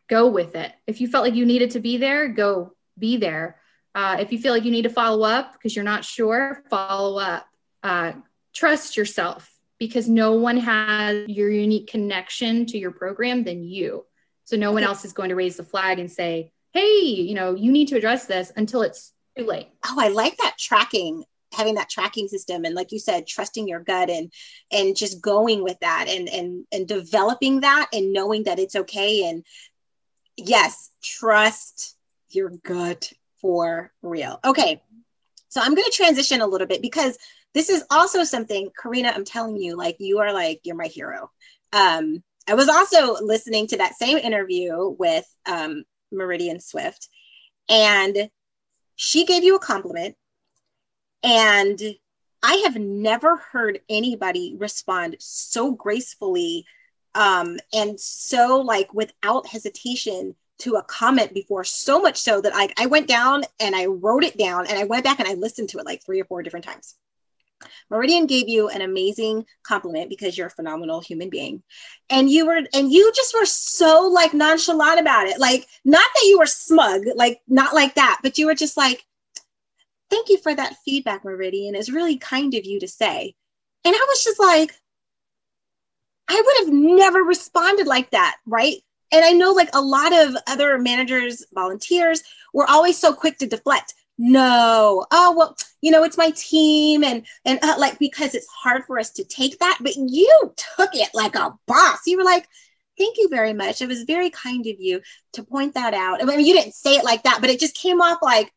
[0.08, 0.72] go with it.
[0.88, 3.60] If you felt like you needed to be there go be there.
[3.94, 7.20] Uh, if you feel like you need to follow up because you're not sure follow
[7.20, 7.48] up.
[7.84, 8.14] Uh,
[8.54, 14.06] trust yourself because no one has your unique connection to your program than you.
[14.46, 17.56] So no one else is going to raise the flag and say hey, you know,
[17.56, 19.70] you need to address this until it's too late.
[19.86, 23.80] Oh, I like that tracking having that tracking system and like you said trusting your
[23.80, 24.30] gut and
[24.72, 29.28] and just going with that and and and developing that and knowing that it's okay.
[29.30, 29.46] And
[30.36, 31.96] yes trust
[32.30, 34.40] your gut for real.
[34.44, 34.82] Okay
[35.56, 37.18] so i'm going to transition a little bit because
[37.54, 41.32] this is also something corina i'm telling you like you are like you're my hero.
[41.74, 45.86] Um i was also listening to that same interview with um
[46.16, 47.10] meridian swift.
[47.70, 48.30] And
[48.96, 50.16] she gave you a compliment.
[51.24, 51.82] And
[52.44, 56.66] i have never heard anybody respond so gracefully
[57.16, 61.64] um, and so like without hesitation to a comment before.
[61.64, 64.84] So much so that I, I went down and i wrote it down and i
[64.84, 66.96] went back and i listened to it like three or four different times
[67.90, 71.64] Meridian gave you an amazing compliment because you're a phenomenal human being.
[72.10, 75.40] And you were, and you just were so like nonchalant about it.
[75.40, 79.04] Like, not that you were smug, like, not like that, but you were just like,
[80.10, 81.76] thank you for that feedback, Meridian.
[81.76, 83.36] It's really kind of you to say.
[83.84, 84.74] And I was just like,
[86.28, 88.78] I would have never responded like that, right?
[89.12, 93.48] And I know like a lot of other managers, volunteers were always so quick to
[93.48, 95.06] deflect no.
[95.12, 98.98] Oh well you know it's my team and and uh, like because it's hard for
[98.98, 102.00] us to take that but you took it like a boss.
[102.06, 102.48] You were like
[102.98, 103.82] thank you very much.
[103.82, 105.02] It was very kind of you
[105.34, 106.22] to point that out.
[106.22, 108.52] I mean you didn't say it like that but it just came off like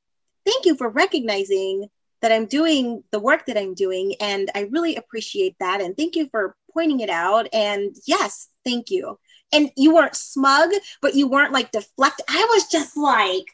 [0.44, 1.88] thank you for recognizing
[2.21, 6.16] that i'm doing the work that i'm doing and i really appreciate that and thank
[6.16, 9.18] you for pointing it out and yes thank you.
[9.51, 13.47] And you weren't smug but you weren't like deflect i was just like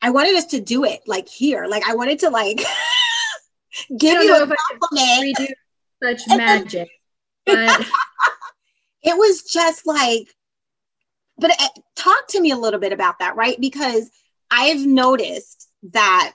[0.00, 1.66] I wanted us to do it like here.
[1.66, 2.58] Like I wanted to like
[3.98, 5.50] give you a compliment.
[6.02, 6.88] Such magic.
[7.46, 7.86] But...
[9.02, 10.28] it was just like,
[11.36, 13.60] but uh, talk to me a little bit about that, right?
[13.60, 14.10] Because
[14.50, 16.34] I've noticed that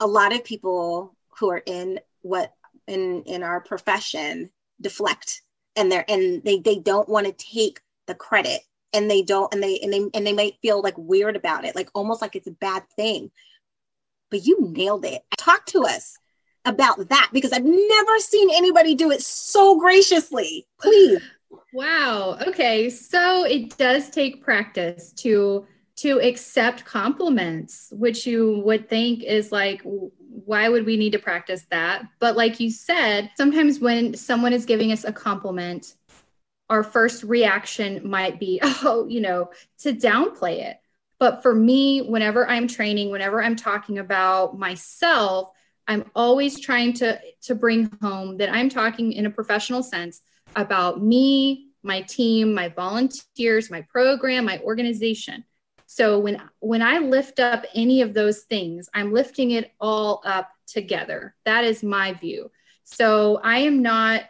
[0.00, 2.52] a lot of people who are in what
[2.86, 5.42] in in our profession deflect
[5.76, 8.60] and they're and they they don't want to take the credit
[8.92, 11.74] and they don't and they and they and they might feel like weird about it
[11.74, 13.30] like almost like it's a bad thing.
[14.30, 15.22] But you nailed it.
[15.38, 16.18] Talk to us
[16.64, 20.66] about that because i've never seen anybody do it so graciously.
[20.80, 21.20] Please.
[21.72, 22.38] Wow.
[22.46, 22.90] Okay.
[22.90, 29.80] So it does take practice to to accept compliments which you would think is like
[29.84, 32.04] why would we need to practice that?
[32.20, 35.94] But like you said sometimes when someone is giving us a compliment
[36.70, 40.78] our first reaction might be, oh, you know, to downplay it.
[41.18, 45.50] But for me, whenever I'm training, whenever I'm talking about myself,
[45.86, 50.20] I'm always trying to, to bring home that I'm talking in a professional sense
[50.54, 55.44] about me, my team, my volunteers, my program, my organization.
[55.86, 60.50] So when when I lift up any of those things, I'm lifting it all up
[60.66, 61.34] together.
[61.46, 62.50] That is my view.
[62.84, 64.22] So I am not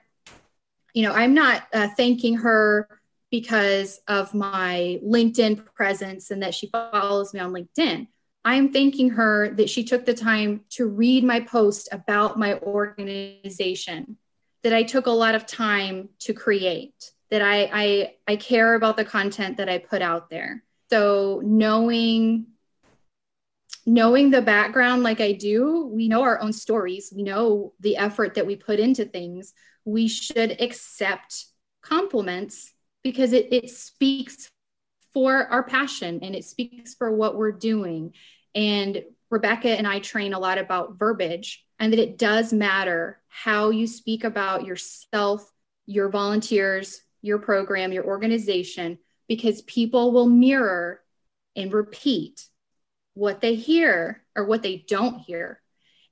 [0.94, 2.88] you know, I'm not uh, thanking her
[3.30, 8.06] because of my LinkedIn presence and that she follows me on LinkedIn.
[8.44, 14.16] I'm thanking her that she took the time to read my post about my organization,
[14.62, 18.96] that I took a lot of time to create, that I, I, I care about
[18.96, 20.62] the content that I put out there.
[20.90, 22.46] So knowing
[23.84, 27.10] knowing the background like I do, we know our own stories.
[27.14, 29.54] We know the effort that we put into things
[29.88, 31.46] we should accept
[31.82, 34.50] compliments because it, it speaks
[35.14, 38.12] for our passion and it speaks for what we're doing.
[38.54, 43.70] And Rebecca and I train a lot about verbiage and that it does matter how
[43.70, 45.50] you speak about yourself,
[45.86, 51.00] your volunteers, your program, your organization, because people will mirror
[51.56, 52.46] and repeat
[53.14, 55.62] what they hear or what they don't hear.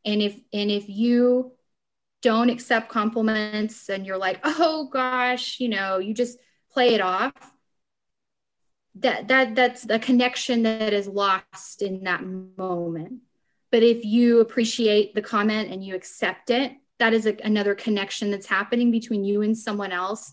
[0.05, 1.56] And if and if you
[2.27, 6.39] don't accept compliments and you're like, oh gosh, you know, you just
[6.73, 7.33] play it off.
[8.97, 13.21] That that that's the connection that is lost in that moment.
[13.71, 18.33] But if you appreciate the comment and you accept it, that is a, another connection
[18.33, 20.33] that's happening between you and someone else.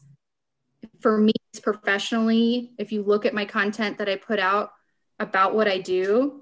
[1.00, 4.72] For me, it's professionally, if you look at my content that I put out
[5.20, 6.42] about what I do,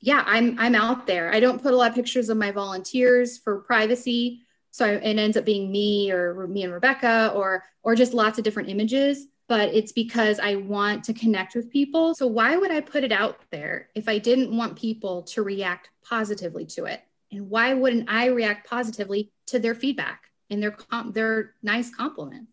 [0.00, 1.32] yeah, I'm I'm out there.
[1.32, 4.43] I don't put a lot of pictures of my volunteers for privacy
[4.74, 8.44] so it ends up being me or me and rebecca or or just lots of
[8.44, 12.14] different images but it's because i want to connect with people.
[12.14, 15.90] So why would i put it out there if i didn't want people to react
[16.02, 17.02] positively to it?
[17.30, 22.48] And why wouldn't i react positively to their feedback and their com- their nice compliment?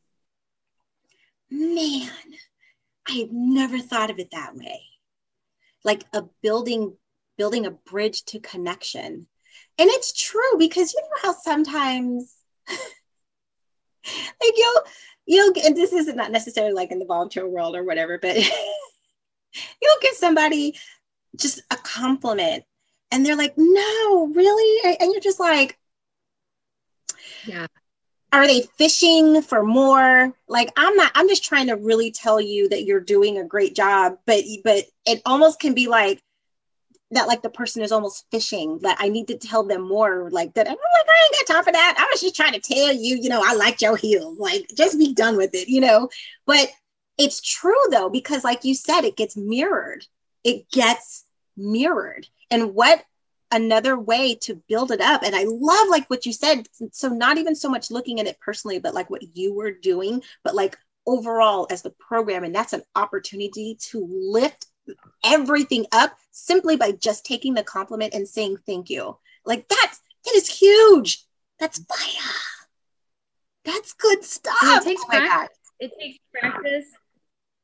[1.49, 2.11] Man
[3.07, 4.81] i never thought of it that way.
[5.83, 6.95] Like a building
[7.37, 9.27] building a bridge to connection
[9.81, 12.35] And it's true because you know how sometimes
[12.69, 14.81] like you'll
[15.25, 18.35] you'll and this is not necessarily like in the volunteer world or whatever, but
[19.81, 20.77] you'll give somebody
[21.35, 22.63] just a compliment
[23.09, 24.97] and they're like, no, really?
[24.99, 25.79] And you're just like,
[27.47, 27.65] yeah.
[28.31, 30.31] Are they fishing for more?
[30.47, 33.75] Like I'm not, I'm just trying to really tell you that you're doing a great
[33.75, 36.21] job, but but it almost can be like
[37.11, 40.53] that like the person is almost fishing that I need to tell them more like
[40.53, 40.67] that.
[40.67, 41.95] Oh I'm like, I ain't got time for that.
[41.97, 44.39] I was just trying to tell you, you know, I like your heels.
[44.39, 46.09] Like just be done with it, you know.
[46.45, 46.69] But
[47.17, 50.05] it's true though, because like you said, it gets mirrored.
[50.43, 51.25] It gets
[51.57, 52.27] mirrored.
[52.49, 53.03] And what
[53.51, 55.23] another way to build it up.
[55.23, 56.67] And I love like what you said.
[56.91, 60.23] So not even so much looking at it personally, but like what you were doing,
[60.43, 62.43] but like overall as the program.
[62.43, 64.67] And that's an opportunity to lift
[65.23, 69.17] everything up simply by just taking the compliment and saying thank you.
[69.45, 71.25] Like that's that is huge.
[71.59, 72.33] That's fire.
[73.65, 74.55] That's good stuff.
[74.63, 75.57] And it takes oh practice.
[75.79, 76.85] It takes practice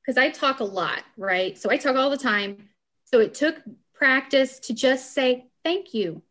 [0.01, 1.57] because I talk a lot, right?
[1.57, 2.69] So I talk all the time.
[3.05, 3.55] So it took
[3.93, 6.21] practice to just say thank you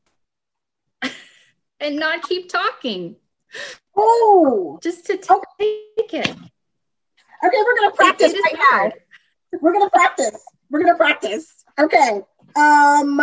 [1.81, 3.17] and not keep talking.
[3.97, 5.43] Oh, just to oh.
[5.59, 6.29] take it.
[7.45, 8.93] Okay, we're gonna practice right hard.
[9.53, 9.59] now.
[9.61, 10.43] We're gonna practice.
[10.71, 11.65] We're gonna practice.
[11.79, 12.23] Okay.
[12.57, 13.21] Um,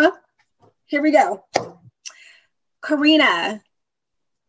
[0.86, 1.44] here we go.
[2.84, 3.62] Corina,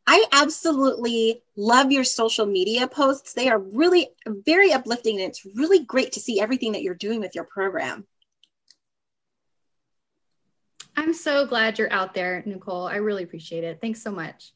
[0.07, 3.33] I absolutely love your social media posts.
[3.33, 7.21] They are really very uplifting and it's really great to see everything that you're doing
[7.21, 8.07] with your program.
[10.97, 12.87] I'm so glad you're out there, Nicole.
[12.87, 13.79] I really appreciate it.
[13.81, 14.53] Thanks so much.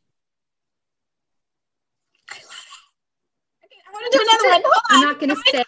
[2.31, 2.65] I love
[3.63, 3.67] it.
[3.67, 4.73] Okay, I want to do another one.
[4.91, 5.65] I'm not going to say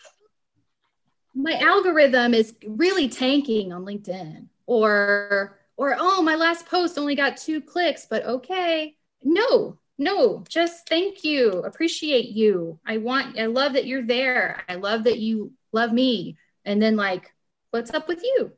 [1.35, 7.37] my algorithm is really tanking on LinkedIn or or oh my last post only got
[7.37, 8.97] two clicks but okay.
[9.23, 11.51] No no just thank you.
[11.63, 12.79] Appreciate you.
[12.87, 14.63] I want i love that you're there.
[14.69, 16.37] I love that you love me.
[16.65, 17.33] And then like
[17.71, 18.53] what's up with you?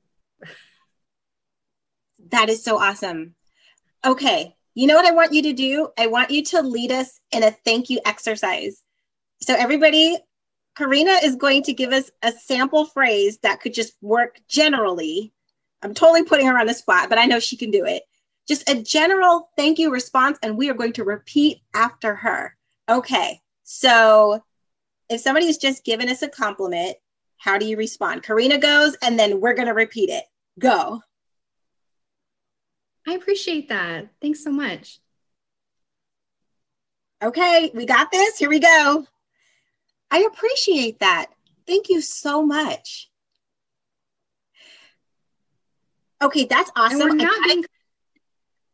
[2.31, 3.35] That is so awesome.
[4.05, 5.89] Okay you know what i want you to do?
[5.99, 8.83] I want you to lead us in a thank you exercise.
[9.43, 10.17] So everybody
[10.77, 15.33] Corina is going to give us a sample phrase that could just work generally.
[15.83, 18.05] I'm totally putting her on the spot, but I know she can do it.
[18.49, 22.57] Just a general thank you response, and we are going to repeat after her.
[22.89, 24.43] Okay, so
[25.09, 26.97] if somebody has just given us a compliment,
[27.37, 28.23] how do you respond?
[28.23, 30.25] Corina goes, and then we're going to repeat it.
[30.59, 31.03] Go.
[33.07, 34.09] I appreciate that.
[34.21, 35.01] Thanks so much.
[37.23, 38.39] Okay, we got this.
[38.39, 39.07] Here we go.
[40.13, 41.29] I appreciate that.
[41.67, 43.09] Thank you so much.
[46.23, 47.01] Okay, that's awesome.
[47.01, 47.65] And we're not being,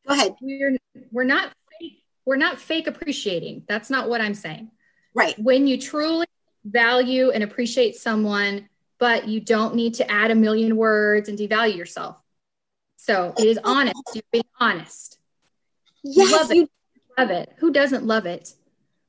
[0.07, 0.35] go ahead.
[0.43, 0.77] We're
[1.13, 3.63] we're not fake, we're not fake appreciating.
[3.69, 4.73] That's not what I'm saying.
[5.15, 5.39] Right.
[5.39, 6.27] When you truly
[6.65, 8.69] value and appreciate someone,
[8.99, 12.21] but you don't need to add a million words and devalue yourself.
[12.97, 13.97] So it is honest.
[14.13, 15.19] You're being honest.
[16.03, 16.69] Yes, love it.
[17.17, 17.53] Love it.
[17.59, 18.53] Who doesn't love it?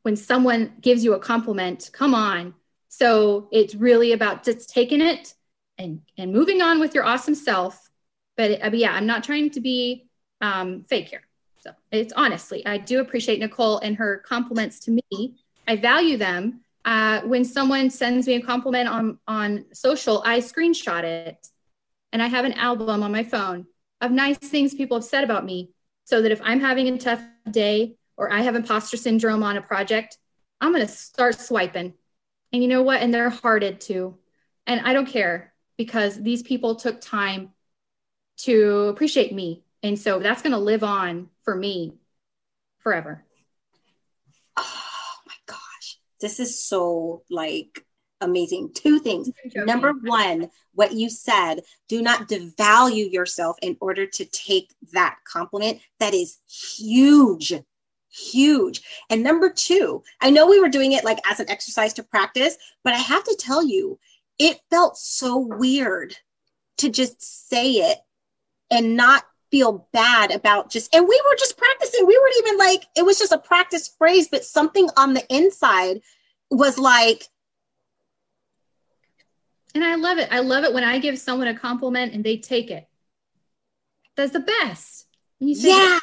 [0.04, 2.54] When someone gives you a compliment, come on.
[2.88, 5.34] So it's really about just taking it
[5.78, 7.90] and, and moving on with your awesome self.
[8.38, 10.08] But, it, but yeah, I'm not trying to be
[10.42, 11.24] um, fake here.
[11.60, 15.36] So it's honestly, I do appreciate Nicole and her compliments to me.
[15.68, 16.62] I value them.
[16.86, 21.50] Uh, when someone sends me a compliment on, on social, I screenshot it
[22.14, 23.68] and I have an album on my phone
[24.02, 25.72] of nice things people have said about me
[26.06, 27.22] so that if I'm having a tough
[27.52, 30.18] day or I have imposter syndrome on a project,
[30.60, 31.94] I'm going to start swiping.
[32.52, 33.02] And you know what?
[33.02, 34.18] And they're hearted too.
[34.68, 37.54] And I don't care because these people took time
[38.40, 39.64] to appreciate me.
[39.82, 41.94] And so that's going to live on for me
[42.80, 43.24] forever.
[44.58, 46.00] Oh my gosh.
[46.20, 47.86] This is so like
[48.20, 48.72] amazing.
[48.74, 49.30] Two things.
[49.56, 55.80] Number one, what you said, do not devalue yourself in order to take that compliment.
[56.02, 56.38] That is
[56.78, 57.54] huge
[58.10, 58.82] huge.
[59.10, 62.58] And number two, I know we were doing it like as an exercise to practice,
[62.84, 64.00] but I have to tell you,
[64.38, 66.16] it felt so weird
[66.78, 67.98] to just say it
[68.72, 72.06] and not feel bad about just, and we were just practicing.
[72.06, 76.02] We weren't even like, it was just a practice phrase, but something on the inside
[76.52, 77.26] was like,
[79.76, 80.30] and I love it.
[80.32, 82.88] I love it when I give someone a compliment and they take it.
[84.16, 85.06] That's the best.
[85.40, 86.00] And you say, yeah.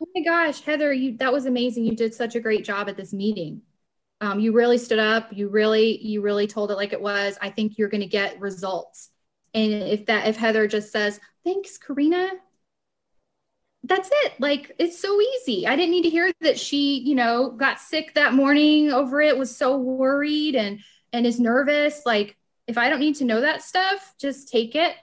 [0.00, 1.84] Oh my gosh, Heather, you that was amazing.
[1.84, 3.62] You did such a great job at this meeting.
[4.20, 5.32] Um, you really stood up.
[5.32, 7.38] You really, you really told it like it was.
[7.40, 9.10] I think you're going to get results.
[9.54, 12.30] And if that, if Heather just says, "Thanks, Corina,"
[13.84, 14.32] that's it.
[14.38, 15.66] Like it's so easy.
[15.66, 19.38] I didn't need to hear that she, you know, got sick that morning over it,
[19.38, 20.80] was so worried and
[21.12, 22.02] and is nervous.
[22.04, 24.94] Like if I don't need to know that stuff, just take it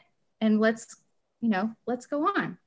[0.41, 0.95] and let's,
[1.41, 2.57] you know, let's go on.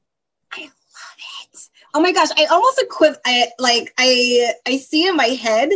[0.97, 1.61] Love it.
[1.95, 5.71] Oh my gosh, I almost equip I like I I see in my head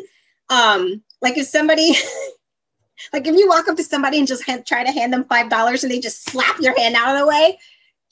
[0.49, 1.91] um like if somebody
[3.13, 5.51] like if you walk up to somebody and just hand, try to hand them five
[5.51, 7.59] dollars and they just slap your hand out of the way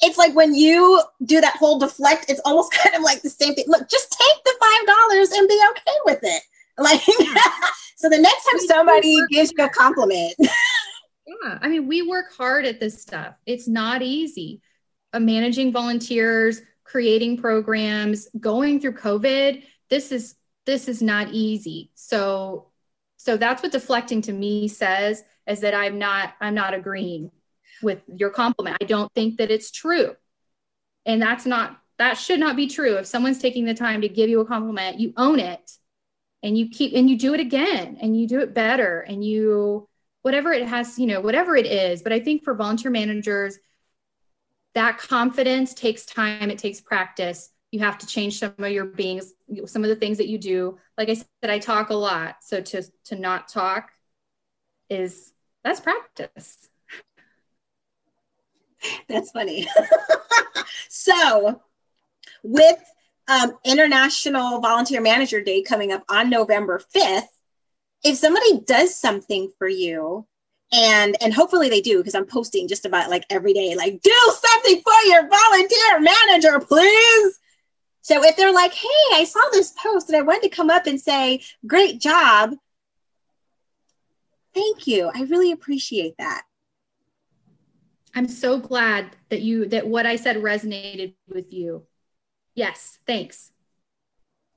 [0.00, 3.54] it's like when you do that whole deflect, it's almost kind of like the same
[3.54, 3.64] thing.
[3.68, 6.42] Look, just take the five dollars and be okay with it.
[6.80, 7.02] Like,
[7.96, 10.32] so the next time somebody gives you a compliment.
[10.38, 13.34] yeah, I mean, we work hard at this stuff.
[13.46, 14.62] It's not easy.
[15.12, 19.62] Uh, managing volunteers, creating programs, going through COVID.
[19.90, 20.34] This is
[20.66, 21.90] this is not easy.
[21.94, 22.68] So,
[23.16, 27.30] so that's what deflecting to me says is that I'm not I'm not agreeing
[27.82, 28.76] with your compliment.
[28.80, 30.16] I don't think that it's true.
[31.06, 32.96] And that's not, that should not be true.
[32.96, 35.70] If someone's taking the time to give you a compliment, you own it
[36.42, 39.88] and you keep, and you do it again and you do it better and you,
[40.22, 42.02] whatever it has, you know, whatever it is.
[42.02, 43.58] But I think for volunteer managers,
[44.78, 47.50] that confidence takes time, it takes practice.
[47.72, 49.34] You have to change some of your beings,
[49.66, 50.78] some of the things that you do.
[50.96, 52.36] Like I said, I talk a lot.
[52.42, 53.90] So to to not talk
[54.88, 55.32] is
[55.64, 56.68] that's practice.
[59.08, 59.66] That's funny.
[60.88, 61.60] so,
[62.44, 62.78] with
[63.26, 67.26] um, International Volunteer Manager Day coming up on November 5th,
[68.04, 70.27] if somebody does something for you,
[70.72, 74.32] and and hopefully they do because I'm posting just about like every day, like do
[74.40, 77.38] something for your volunteer manager, please.
[78.02, 80.86] So if they're like, hey, I saw this post and I wanted to come up
[80.86, 82.54] and say, great job.
[84.54, 85.10] Thank you.
[85.14, 86.42] I really appreciate that.
[88.14, 91.86] I'm so glad that you that what I said resonated with you.
[92.54, 93.52] Yes, thanks.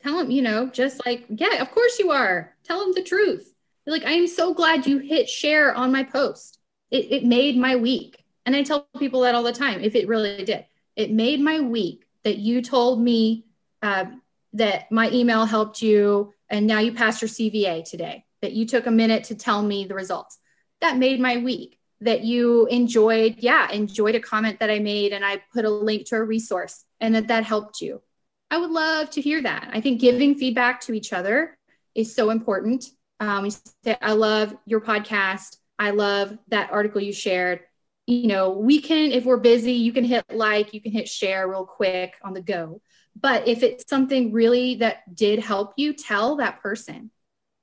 [0.01, 2.55] Tell them you know, just like, yeah, of course you are.
[2.63, 3.50] Tell them the truth.
[3.87, 6.59] Like, I am so glad you hit share on my post.
[6.91, 8.23] It, it made my week.
[8.45, 10.65] And I tell people that all the time, if it really did.
[10.95, 13.45] It made my week that you told me
[13.81, 14.05] uh,
[14.53, 18.85] that my email helped you and now you passed your CVA today, that you took
[18.85, 20.37] a minute to tell me the results.
[20.81, 25.23] That made my week that you enjoyed, yeah, enjoyed a comment that I made and
[25.23, 28.01] I put a link to a resource and that that helped you.
[28.49, 29.69] I would love to hear that.
[29.71, 31.57] I think giving feedback to each other
[31.95, 32.85] is so important.
[33.21, 35.57] Um, we say I love your podcast.
[35.79, 37.61] I love that article you shared.
[38.07, 41.47] You know, we can, if we're busy, you can hit like, you can hit share
[41.47, 42.81] real quick on the go.
[43.15, 47.11] But if it's something really that did help you, tell that person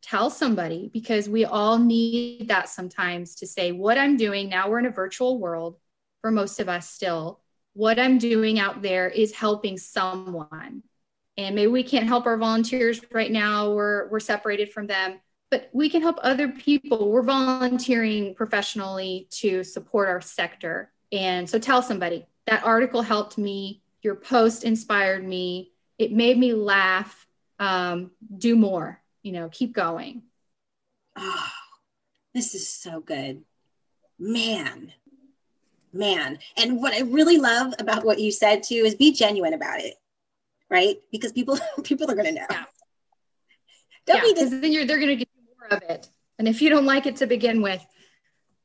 [0.00, 4.78] tell somebody because we all need that sometimes to say what I'm doing now we're
[4.78, 5.76] in a virtual world
[6.20, 7.40] for most of us still
[7.74, 10.82] what I'm doing out there is helping someone
[11.36, 15.20] and maybe we can't help our volunteers right now we're we're separated from them
[15.51, 21.59] but we can help other people we're volunteering professionally to support our sector and so
[21.59, 27.26] tell somebody that article helped me your post inspired me it made me laugh
[27.59, 30.22] um, do more you know, keep going.
[31.16, 31.49] Oh,
[32.32, 33.42] this is so good.
[34.18, 34.92] Man,
[35.92, 36.38] man.
[36.57, 39.96] And what I really love about what you said too is be genuine about it,
[40.70, 40.96] right?
[41.12, 42.46] Because people people are gonna know.
[42.51, 42.64] Yeah.
[44.07, 45.28] Don't yeah, because then you're they're gonna get
[45.70, 46.08] of it.
[46.38, 47.84] And if you don't like it to begin with,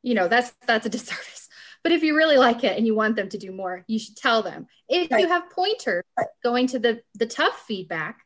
[0.02, 1.42] you know, that's that's a disservice.
[1.84, 4.16] But if you really like it and you want them to do more, you should
[4.16, 4.68] tell them.
[4.88, 5.20] If right.
[5.20, 6.06] you have pointers
[6.42, 8.26] going to the the tough feedback,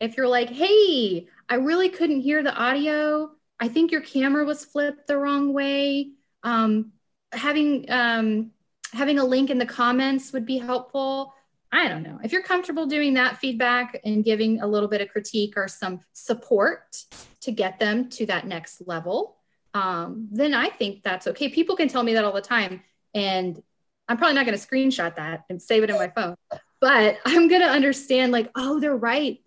[0.00, 3.30] if you're like, hey, I really couldn't hear the audio.
[3.58, 6.10] I think your camera was flipped the wrong way.
[6.42, 6.92] Um,
[7.32, 8.50] having um,
[8.92, 11.34] having a link in the comments would be helpful.
[11.72, 12.18] I don't know.
[12.22, 16.00] If you're comfortable doing that feedback and giving a little bit of critique or some
[16.12, 17.04] support
[17.42, 19.36] to get them to that next level,
[19.72, 21.48] um, then I think that's okay.
[21.48, 22.82] People can tell me that all the time.
[23.14, 23.62] And
[24.08, 26.34] I'm probably not going to screenshot that and save it in my phone,
[26.80, 29.40] but I'm going to understand like, oh, they're right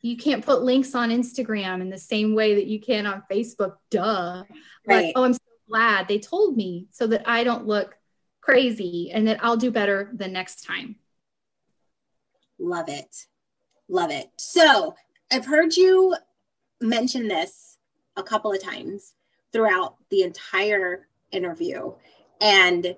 [0.00, 3.76] you can't put links on Instagram in the same way that you can on Facebook.
[3.90, 4.44] Duh.
[4.86, 5.06] Right.
[5.06, 7.96] Like, oh, I'm so glad they told me so that I don't look
[8.40, 10.96] crazy and that I'll do better the next time.
[12.58, 13.26] Love it.
[13.88, 14.30] Love it.
[14.36, 14.94] So
[15.30, 16.16] I've heard you
[16.80, 17.78] mention this
[18.16, 19.14] a couple of times
[19.52, 21.92] throughout the entire interview.
[22.40, 22.96] And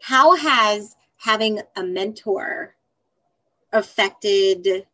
[0.00, 2.74] how has having a mentor
[3.72, 4.86] affected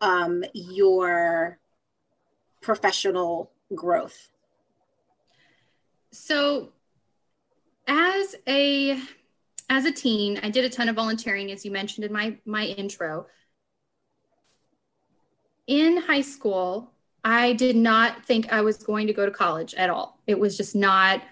[0.00, 1.58] um, your
[2.60, 4.28] professional growth?
[6.10, 6.70] So,
[7.86, 9.00] as a
[9.68, 12.64] as a teen, I did a ton of volunteering, as you mentioned in my my
[12.64, 13.26] intro.
[15.66, 16.92] In high school,
[17.22, 20.20] I did not think I was going to go to college at all.
[20.26, 21.22] It was just not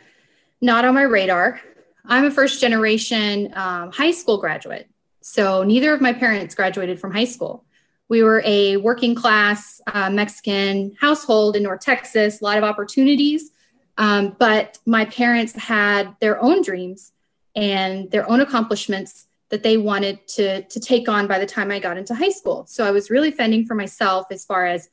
[0.60, 1.60] not on my radar.
[2.04, 4.88] I'm a first generation um, high school graduate,
[5.20, 7.64] so neither of my parents graduated from high school.
[8.08, 13.50] We were a working class uh, Mexican household in North Texas, a lot of opportunities,
[13.98, 17.12] um, but my parents had their own dreams
[17.54, 21.78] and their own accomplishments that they wanted to, to take on by the time I
[21.78, 22.64] got into high school.
[22.66, 24.88] So I was really fending for myself as far as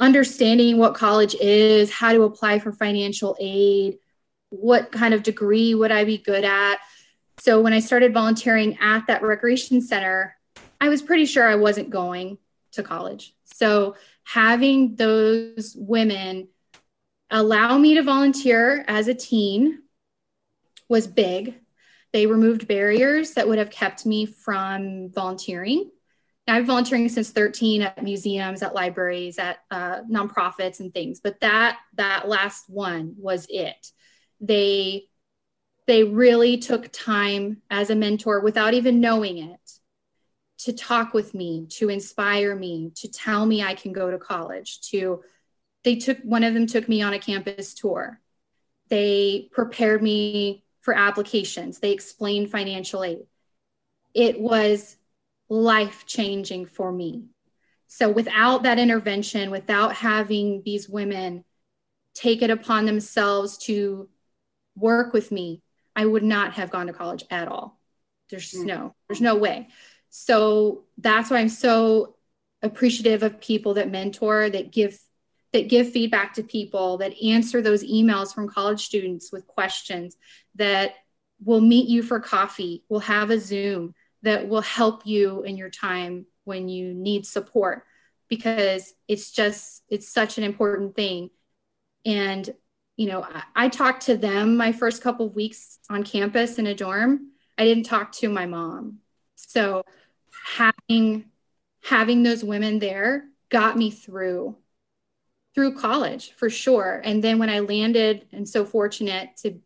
[0.00, 3.98] understanding what college is, how to apply for financial aid,
[4.50, 6.78] what kind of degree would I be good at.
[7.38, 10.36] So when I started volunteering at that recreation center,
[10.80, 12.38] I was pretty sure I wasn't going
[12.72, 13.34] to college.
[13.44, 16.48] So having those women
[17.30, 19.82] allow me to volunteer as a teen
[20.88, 21.54] was big
[22.12, 25.90] they removed barriers that would have kept me from volunteering.
[26.46, 31.20] I've been volunteering since 13 at museums, at libraries, at uh, nonprofits, and things.
[31.20, 33.92] But that that last one was it.
[34.40, 35.08] They
[35.86, 39.60] they really took time as a mentor without even knowing it
[40.58, 44.80] to talk with me, to inspire me, to tell me I can go to college.
[44.90, 45.22] To
[45.84, 48.20] they took one of them took me on a campus tour.
[48.88, 51.80] They prepared me for applications.
[51.80, 53.18] They explained financial aid.
[54.14, 54.96] It was
[55.50, 57.26] life changing for me.
[57.88, 61.44] So, without that intervention, without having these women
[62.14, 64.08] take it upon themselves to
[64.76, 65.60] work with me,
[65.94, 67.78] I would not have gone to college at all.
[68.30, 68.64] There's mm.
[68.64, 69.68] no, there's no way.
[70.08, 72.16] So that's why I'm so
[72.62, 74.98] appreciative of people that mentor, that give
[75.52, 80.16] that give feedback to people, that answer those emails from college students with questions,
[80.56, 80.94] that
[81.42, 85.70] will meet you for coffee, will have a Zoom, that will help you in your
[85.70, 87.84] time when you need support.
[88.28, 91.30] Because it's just it's such an important thing.
[92.04, 92.48] And
[92.96, 96.66] you know I, I, talked to them my first couple of weeks on campus in
[96.66, 97.30] a dorm.
[97.56, 98.98] I didn't talk to my mom.
[99.36, 99.82] So
[100.56, 101.24] having
[101.82, 104.56] having those women there got me through
[105.58, 107.02] through college for sure.
[107.02, 109.58] And then when I landed and so fortunate to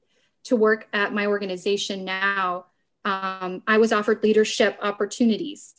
[0.45, 2.65] to work at my organization now,
[3.05, 5.75] um, I was offered leadership opportunities.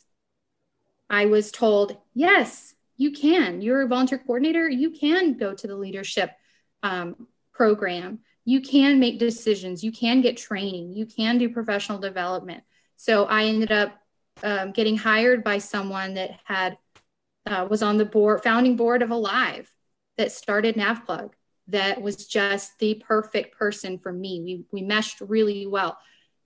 [1.10, 3.60] I was told, yes, you can.
[3.60, 4.68] You're a volunteer coordinator.
[4.68, 6.30] You can go to the leadership
[6.84, 8.20] um, program.
[8.44, 9.82] You can make decisions.
[9.82, 10.92] You can get training.
[10.92, 12.62] You can do professional development.
[12.94, 13.98] So I ended up
[14.44, 16.78] um, getting hired by someone that had
[17.46, 19.73] uh, was on the board, founding board of Alive,
[20.16, 21.30] that started NavPlug
[21.68, 24.40] that was just the perfect person for me.
[24.42, 25.96] We, we meshed really well.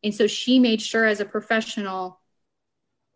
[0.04, 2.20] And so she made sure as a professional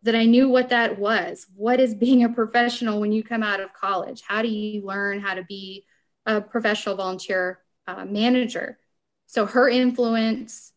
[0.02, 1.46] that I knew what that was.
[1.54, 4.22] What is being a professional when you come out of college?
[4.26, 5.84] How do you learn how to be
[6.26, 8.78] a professional volunteer uh, manager?
[9.26, 10.72] So her influence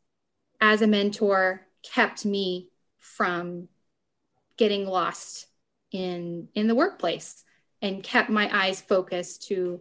[0.61, 2.69] as a mentor kept me
[2.99, 3.67] from
[4.57, 5.47] getting lost
[5.91, 7.44] in in the workplace
[7.85, 9.79] and kept my eyes focused to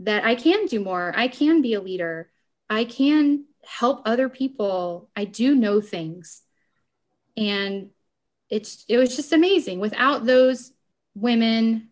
[0.00, 1.12] that I can do more.
[1.16, 2.30] I can be a leader.
[2.68, 5.08] I can help other people.
[5.14, 6.42] I do know things.
[7.36, 7.90] And
[8.50, 9.78] it's it was just amazing.
[9.78, 10.72] Without those
[11.14, 11.90] women,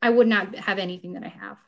[0.00, 1.58] I would not have anything that I have.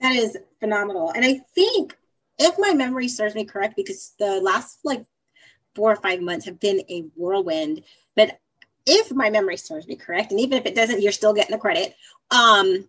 [0.00, 1.10] That is phenomenal.
[1.10, 1.96] And I think
[2.38, 5.04] if my memory serves me correct, because the last like
[5.74, 7.82] four or five months have been a whirlwind,
[8.14, 8.38] but
[8.86, 11.60] if my memory serves me correct, and even if it doesn't, you're still getting the
[11.60, 11.94] credit.
[12.30, 12.88] Um,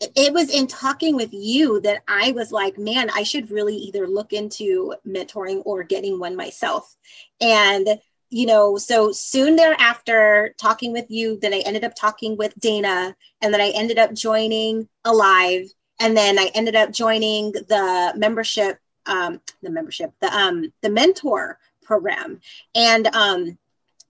[0.00, 4.06] it was in talking with you that I was like, man, I should really either
[4.06, 6.96] look into mentoring or getting one myself.
[7.40, 7.98] And,
[8.28, 13.16] you know, so soon thereafter, talking with you, then I ended up talking with Dana,
[13.40, 15.66] and then I ended up joining Alive,
[16.00, 21.58] and then I ended up joining the membership, um, the membership, the um, the mentor
[21.82, 22.40] program,
[22.74, 23.56] and um,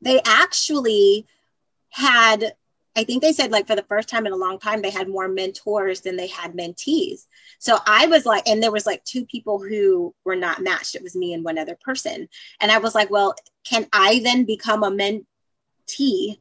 [0.06, 1.26] they actually
[1.90, 2.54] had
[2.98, 5.06] I think they said like for the first time in a long time they had
[5.06, 7.26] more mentors than they had mentees.
[7.58, 10.94] So I was like, and there was like two people who were not matched.
[10.94, 12.26] It was me and one other person.
[12.58, 13.34] And I was like, well,
[13.64, 16.38] can I then become a mentee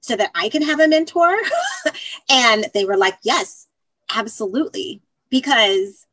[0.00, 1.36] so that I can have a mentor?
[2.30, 3.66] and they were like, yes,
[4.14, 5.02] absolutely.
[5.28, 6.06] Because,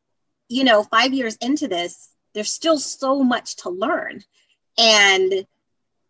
[0.50, 4.24] you know, five years into this, there's still so much to learn.
[4.78, 5.46] And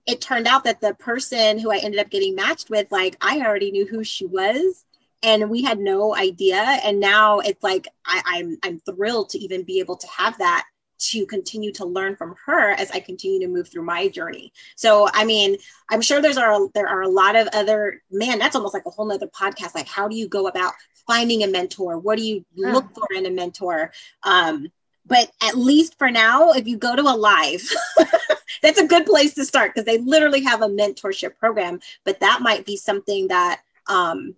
[0.06, 3.42] it turned out that the person who I ended up getting matched with, like, I
[3.42, 4.86] already knew who she was
[5.24, 6.58] and we had no idea.
[6.58, 10.66] And now it's like I, I'm I'm thrilled to even be able to have that
[10.98, 14.54] to continue to learn from her as I continue to move through my journey.
[14.76, 15.58] So, I mean,
[15.90, 18.40] I'm sure there's are there are a lot of other man.
[18.40, 19.76] That's almost like a whole nother podcast.
[19.76, 20.74] Like, how do you go about
[21.08, 21.98] finding a mentor?
[21.98, 22.72] What do you yeah.
[22.72, 23.92] look for in a mentor?
[24.24, 24.68] Um,
[25.06, 27.62] but at least for now, if you go to a live,
[28.62, 31.80] that's a good place to start because they literally have a mentorship program.
[32.04, 34.36] But that might be something that um,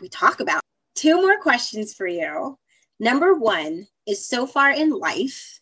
[0.00, 0.60] we talk about.
[0.94, 2.58] Two more questions for you.
[2.98, 5.60] Number one is so far in life,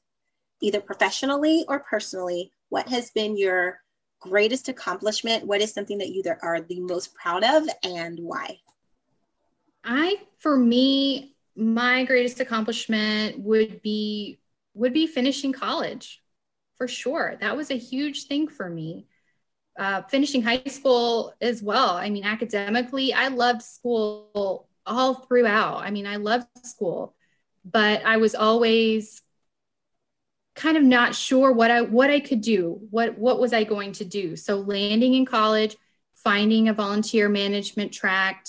[0.60, 3.80] either professionally or personally, what has been your
[4.20, 5.46] greatest accomplishment?
[5.46, 8.58] What is something that you are the most proud of and why?
[9.84, 14.38] I, for me, my greatest accomplishment would be
[14.74, 16.22] would be finishing college
[16.76, 19.06] for sure that was a huge thing for me
[19.78, 25.90] uh, finishing high school as well i mean academically i loved school all throughout i
[25.90, 27.14] mean i loved school
[27.64, 29.22] but i was always
[30.54, 32.80] kind of not sure what I what I could do.
[32.90, 34.36] What what was I going to do?
[34.36, 35.76] So landing in college,
[36.14, 38.46] finding a volunteer management track.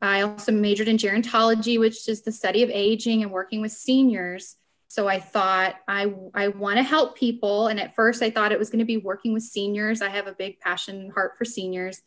[0.00, 4.56] I also majored in gerontology, which is the study of aging and working with seniors.
[4.88, 8.58] So I thought I I want to help people and at first I thought it
[8.58, 10.00] was going to be working with seniors.
[10.00, 12.02] I have a big passion heart for seniors.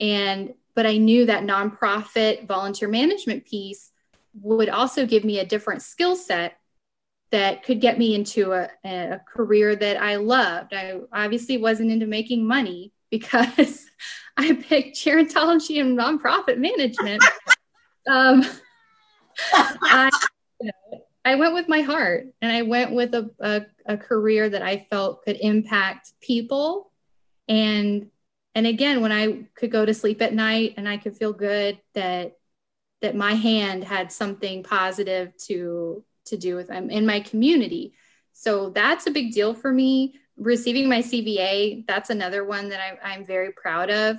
[0.00, 3.90] And but I knew that nonprofit volunteer management piece
[4.40, 6.56] would also give me a different skill set
[7.30, 10.74] that could get me into a, a career that I loved.
[10.74, 13.86] I obviously wasn't into making money because
[14.36, 17.22] I picked gerontology and nonprofit management.
[18.08, 18.44] um,
[19.52, 20.10] I,
[20.60, 24.48] you know, I went with my heart and I went with a, a, a career
[24.48, 26.90] that I felt could impact people.
[27.48, 28.10] And
[28.54, 31.78] and again, when I could go to sleep at night and I could feel good
[31.94, 32.36] that
[33.02, 37.94] that my hand had something positive to to do with I'm in my community.
[38.32, 40.14] So that's a big deal for me.
[40.36, 44.16] Receiving my CVA, that's another one that I, am very proud of.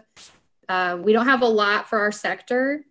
[0.70, 2.86] Uh, we don't have a lot for our sector.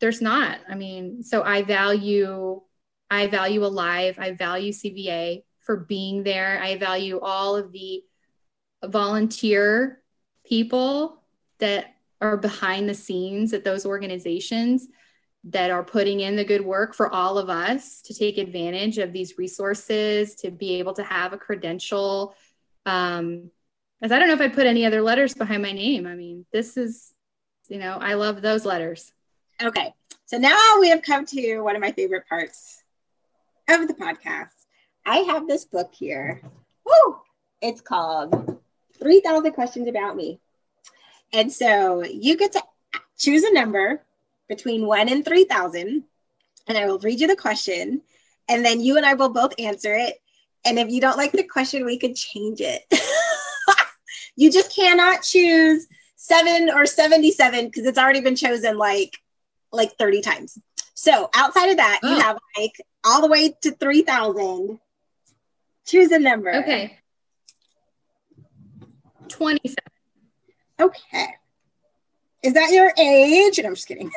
[0.00, 0.58] There's not.
[0.66, 2.62] I mean, so I value,
[3.10, 4.16] I value Alive.
[4.18, 6.60] I value CVA for being there.
[6.62, 8.02] I value all of the
[8.84, 10.00] volunteer
[10.46, 11.22] people
[11.58, 14.88] that are behind the scenes at those organizations
[15.44, 19.12] that are putting in the good work for all of us to take advantage of
[19.12, 22.34] these resources, to be able to have a credential.
[22.84, 23.50] Um,
[24.02, 26.06] as I don't know if I put any other letters behind my name.
[26.06, 27.14] I mean, this is,
[27.68, 29.12] you know, I love those letters.
[29.62, 29.94] Okay.
[30.26, 32.79] So now we have come to one of my favorite parts
[33.78, 34.48] of the podcast.
[35.06, 36.42] I have this book here.
[36.84, 37.18] Woo!
[37.60, 38.58] It's called
[38.98, 40.40] 3000 Questions About Me.
[41.32, 42.62] And so you get to
[43.18, 44.02] choose a number
[44.48, 46.02] between one and 3,000.
[46.66, 48.02] And I will read you the question.
[48.48, 50.16] And then you and I will both answer it.
[50.64, 52.82] And if you don't like the question, we could change it.
[54.36, 59.16] you just cannot choose seven or 77 because it's already been chosen like
[59.72, 60.58] like 30 times.
[61.00, 62.14] So outside of that, oh.
[62.14, 64.78] you have like all the way to 3,000.
[65.86, 66.52] Choose a number.
[66.56, 66.98] Okay.
[69.28, 69.76] 27.
[70.78, 71.26] Okay.
[72.42, 73.56] Is that your age?
[73.56, 74.10] And I'm just kidding.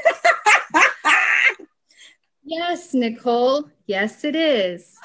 [2.43, 3.69] yes, Nicole.
[3.87, 4.97] Yes, it is.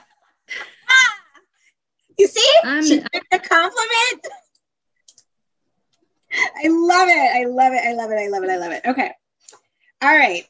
[2.19, 2.53] You see?
[2.65, 4.27] Um, she a compliment.
[6.33, 7.37] I love it.
[7.37, 7.83] I love it.
[7.87, 8.19] I love it.
[8.19, 8.51] I love it.
[8.51, 8.83] I love it.
[8.85, 9.13] Okay.
[10.03, 10.45] All right.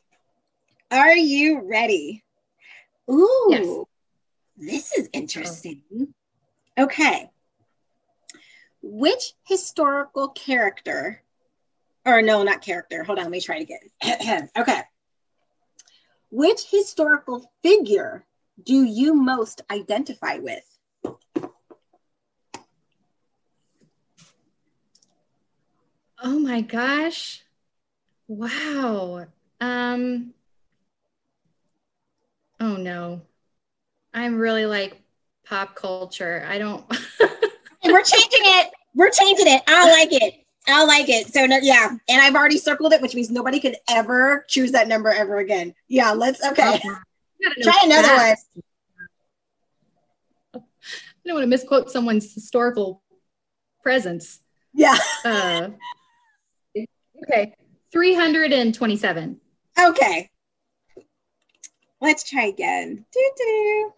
[0.90, 2.24] Are you ready?
[3.10, 3.48] Ooh.
[3.50, 3.86] Yes.
[4.56, 6.14] This is interesting.
[6.78, 7.30] Okay.
[8.82, 11.22] Which historical character
[12.06, 13.04] or no, not character.
[13.04, 13.68] Hold on, let me try it
[14.02, 14.48] again.
[14.56, 14.82] okay.
[16.30, 18.24] Which historical figure
[18.62, 20.64] do you most identify with?
[26.22, 27.42] Oh my gosh.
[28.26, 29.26] Wow.
[29.60, 30.34] Um
[32.60, 33.22] Oh no.
[34.14, 35.00] I'm really like
[35.44, 36.46] pop culture.
[36.48, 36.84] I don't
[37.84, 38.70] We're changing it.
[38.94, 39.62] We're changing it.
[39.66, 40.34] I like it.
[40.66, 41.32] I like it.
[41.32, 44.88] So no, yeah, and I've already circled it, which means nobody could ever choose that
[44.88, 45.74] number ever again.
[45.88, 46.80] Yeah, let's okay.
[47.62, 48.36] Try another one.
[50.54, 50.60] I
[51.24, 53.02] don't want to misquote someone's historical
[53.82, 54.40] presence.
[54.74, 54.98] Yeah.
[55.24, 55.70] Uh,
[57.22, 57.54] okay,
[57.92, 59.40] three hundred and twenty-seven.
[59.78, 60.28] Okay.
[62.00, 63.04] Let's try again.
[63.12, 63.92] Doo-doo.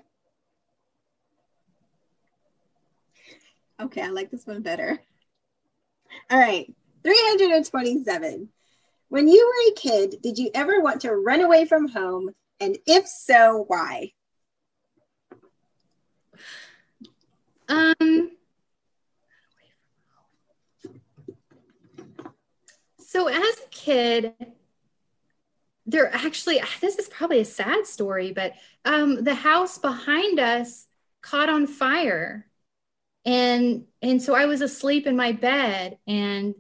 [3.82, 4.98] Okay, I like this one better.
[6.30, 6.72] All right,
[7.03, 8.48] 327.
[9.09, 12.30] When you were a kid, did you ever want to run away from home?
[12.61, 14.12] And if so, why?
[17.68, 18.32] Um,
[22.98, 24.34] so as a kid,
[25.91, 30.86] there actually, this is probably a sad story, but um, the house behind us
[31.22, 32.47] caught on fire.
[33.24, 36.55] And and so I was asleep in my bed and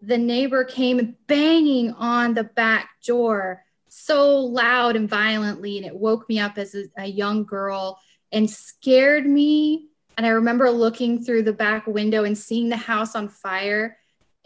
[0.00, 6.28] the neighbor came banging on the back door so loud and violently and it woke
[6.28, 7.98] me up as a, a young girl
[8.32, 13.14] and scared me and I remember looking through the back window and seeing the house
[13.14, 13.97] on fire.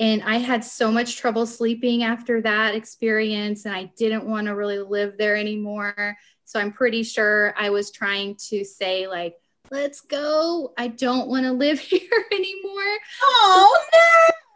[0.03, 4.57] And I had so much trouble sleeping after that experience, and I didn't want to
[4.57, 6.17] really live there anymore.
[6.45, 9.37] So I'm pretty sure I was trying to say, like,
[9.71, 10.73] let's go.
[10.77, 12.99] I don't want to live here anymore.
[13.23, 13.85] Oh,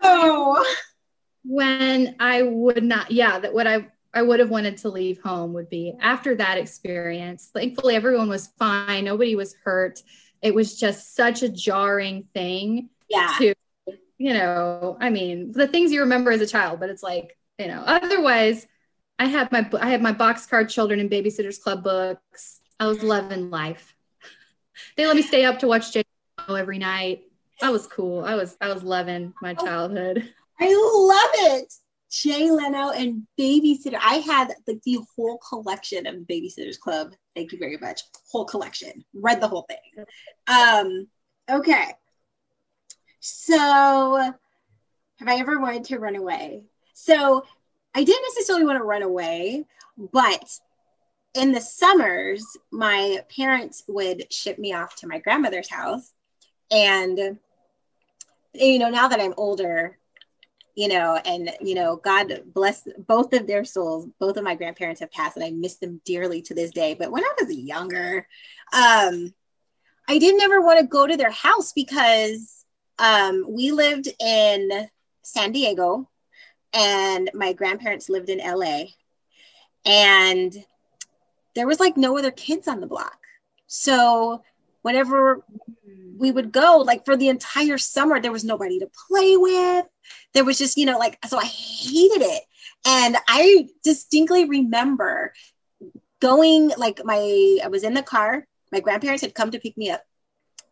[0.03, 0.65] no.
[1.45, 5.53] When I would not, yeah, that what I I would have wanted to leave home
[5.53, 7.51] would be after that experience.
[7.55, 9.05] Thankfully, everyone was fine.
[9.05, 10.03] Nobody was hurt
[10.43, 13.35] it was just such a jarring thing yeah.
[13.39, 13.55] to,
[14.19, 17.69] you know, I mean, the things you remember as a child, but it's like, you
[17.69, 18.67] know, otherwise
[19.19, 22.61] I had my, I had my boxcar children and babysitters club books.
[22.79, 23.95] I was loving life.
[24.97, 26.03] they let me stay up to watch J
[26.49, 27.25] every night.
[27.61, 28.25] That was cool.
[28.25, 30.31] I was, I was loving my oh, childhood.
[30.61, 31.73] I love it.
[32.11, 33.99] Jay Leno and Babysitter.
[34.01, 37.13] I had like the whole collection of Babysitters Club.
[37.35, 38.03] Thank you very much.
[38.31, 39.05] Whole collection.
[39.13, 40.05] Read the whole thing.
[40.47, 41.09] Um,
[41.51, 41.93] okay.
[43.21, 44.33] So
[45.19, 46.63] have I ever wanted to run away?
[46.93, 47.45] So
[47.95, 49.65] I didn't necessarily want to run away,
[50.13, 50.45] but
[51.35, 56.13] in the summers, my parents would ship me off to my grandmother's house.
[56.71, 57.39] And,
[58.55, 59.99] you know, now that I'm older,
[60.75, 64.07] you know, and you know, God bless both of their souls.
[64.21, 66.95] Both of my grandparents have passed, and I miss them dearly to this day.
[66.95, 68.29] But when I was younger,
[68.75, 69.33] um,
[70.07, 72.66] I didn't ever want to go to their house because
[72.99, 74.89] um, we lived in
[75.23, 76.09] San Diego,
[76.73, 78.85] and my grandparents lived in LA,
[79.85, 80.65] and
[81.55, 83.19] there was like no other kids on the block.
[83.67, 84.43] So
[84.83, 85.45] whenever
[86.19, 89.87] we would go, like for the entire summer, there was nobody to play with
[90.37, 92.43] there was just, you know, like, so I hated it.
[92.87, 95.33] And I distinctly remember
[96.21, 99.91] going, like, my, I was in the car, my grandparents had come to pick me
[99.91, 100.03] up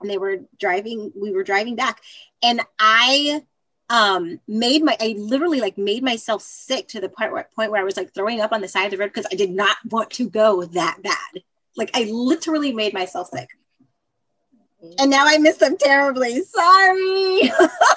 [0.04, 2.00] and they were driving, we were driving back.
[2.42, 3.42] And I,
[3.90, 7.82] um made my i literally like made myself sick to the point where, point where
[7.82, 9.76] i was like throwing up on the side of the road because i did not
[9.90, 11.42] want to go that bad
[11.76, 13.50] like i literally made myself sick
[14.98, 17.52] and now i miss them terribly sorry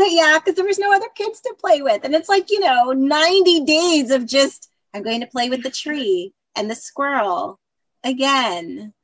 [0.00, 2.04] But yeah, because there was no other kids to play with.
[2.04, 5.70] And it's like, you know, 90 days of just, I'm going to play with the
[5.70, 7.60] tree and the squirrel
[8.02, 8.94] again.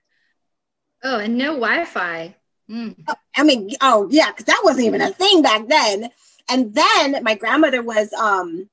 [1.03, 2.35] Oh, and no Wi Fi.
[2.71, 2.97] Mm.
[3.09, 6.11] Oh, I mean, oh, yeah, because that wasn't even a thing back then.
[6.49, 8.69] And then my grandmother was um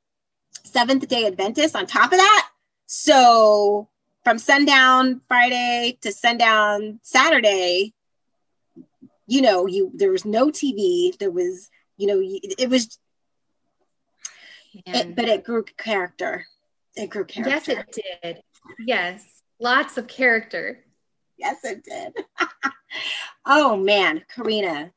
[0.63, 2.49] Seventh day Adventist on top of that.
[2.87, 3.89] So
[4.23, 7.93] from sundown Friday to sundown Saturday,
[9.27, 11.17] you know, you there was no TV.
[11.17, 12.97] There was you know, it was,
[14.73, 16.45] it, but it grew character.
[16.95, 17.71] It grew character.
[17.73, 18.43] Yes, it did.
[18.79, 20.82] Yes, lots of character.
[21.43, 22.25] Yes, it did.
[23.45, 24.91] oh man, Corina.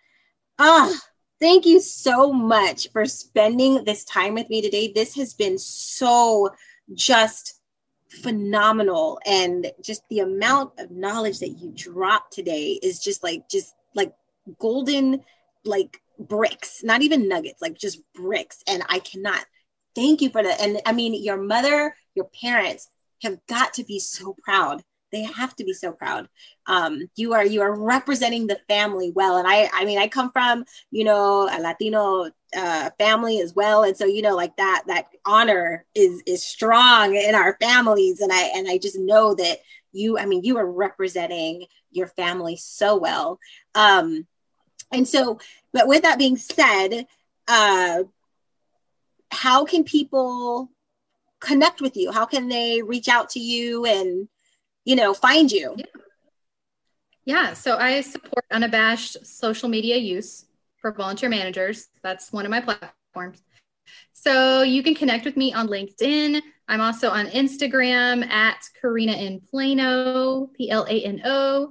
[0.61, 0.97] Oh,
[1.41, 4.93] thank you so much for spending this time with me today.
[4.95, 6.51] This has been so
[6.95, 7.61] just
[8.09, 13.75] phenomenal and just the amount of knowledge that you dropped today is just like just
[13.97, 14.15] like
[14.61, 15.25] golden
[15.65, 18.63] like bricks, not even nuggets, like just bricks.
[18.69, 19.45] And I cannot
[19.97, 20.61] thank you for that.
[20.61, 22.89] And I mean, your mother, your parents
[23.23, 24.85] have got to be so proud.
[25.17, 26.29] They have to be so proud.
[26.67, 29.39] Um, you are you are representing the family well.
[29.39, 33.83] And I I mean I come from, you know, a Latino uh, family as well.
[33.83, 38.21] And so, you know, like that that honor is is strong in our families.
[38.21, 39.61] And I and I just know that
[39.93, 43.39] you, I mean, you are representing your family so well.
[43.75, 44.27] Um,
[44.93, 45.39] and so,
[45.73, 47.07] but with that being said,
[47.49, 48.03] uh,
[49.31, 50.71] how can people
[51.41, 52.13] connect with you?
[52.13, 54.29] How can they reach out to you and,
[54.87, 55.75] you know, find you?
[55.77, 55.85] Yeah.
[57.27, 57.53] yeah.
[57.53, 60.47] So I support unabashed social media use
[60.79, 61.89] for volunteer managers.
[62.03, 63.43] That's one of my platforms.
[64.15, 66.41] So you can connect with me on LinkedIn.
[66.69, 71.69] I'm also on Instagram at Corina in Plano, P L A N O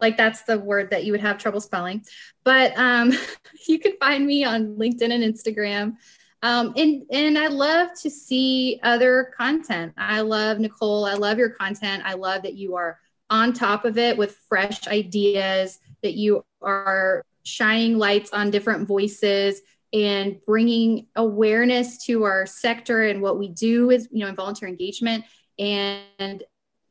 [0.00, 2.04] like that's the word that you would have trouble spelling.
[2.44, 3.12] But um,
[3.68, 5.96] you can find me on LinkedIn and Instagram.
[6.42, 9.94] Um, and and I love to see other content.
[9.96, 11.06] I love Nicole.
[11.06, 12.02] I love your content.
[12.04, 12.98] I love that you are
[13.30, 19.62] on top of it with fresh ideas that you are shining lights on different voices
[19.92, 24.68] and bringing awareness to our sector and what we do is you know in volunteer
[24.68, 25.24] engagement
[25.58, 26.42] and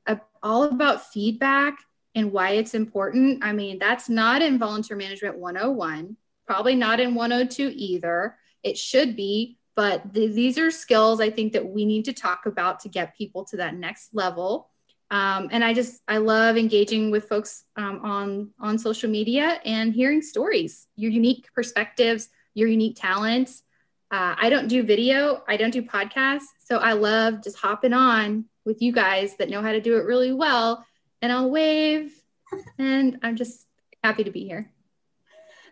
[0.07, 1.77] uh, all about feedback
[2.15, 6.15] and why it's important i mean that's not in volunteer management 101
[6.47, 11.53] probably not in 102 either it should be but th- these are skills i think
[11.53, 14.69] that we need to talk about to get people to that next level.
[15.11, 19.93] Um, and i just i love engaging with folks um, on on social media and
[19.93, 23.61] hearing stories your unique perspectives your unique talents.
[24.11, 28.45] Uh, i don't do video i don't do podcasts so i love just hopping on
[28.65, 30.83] with you guys that know how to do it really well
[31.21, 32.13] and i'll wave
[32.79, 33.67] and i'm just
[34.03, 34.71] happy to be here.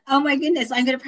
[0.07, 0.99] Oh my goodness i'm gonna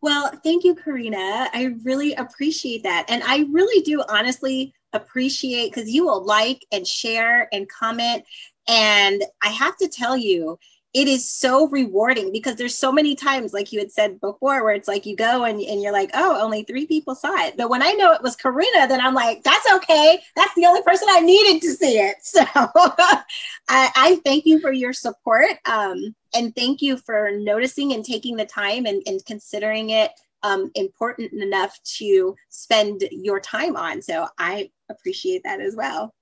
[0.00, 5.90] well thank you corina i really appreciate that and i really do honestly appreciate because
[5.90, 8.24] you will like and share and comment.
[8.68, 10.58] And I have to tell you,
[10.92, 14.74] it is so rewarding because there's so many times, like you had said before, where
[14.74, 17.56] it's like you go and, and you're like, oh, only three people saw it.
[17.56, 20.20] But when I know it was Corina, then I'm like, that's okay.
[20.34, 22.16] That's the only person I needed to see it.
[22.30, 23.22] So I,
[23.68, 25.50] I, thank you for your support.
[25.66, 30.12] Um, and thank you for noticing and taking the time and, and considering it
[30.42, 34.00] um, important enough to spend your time on.
[34.00, 36.14] So I appreciate that as well.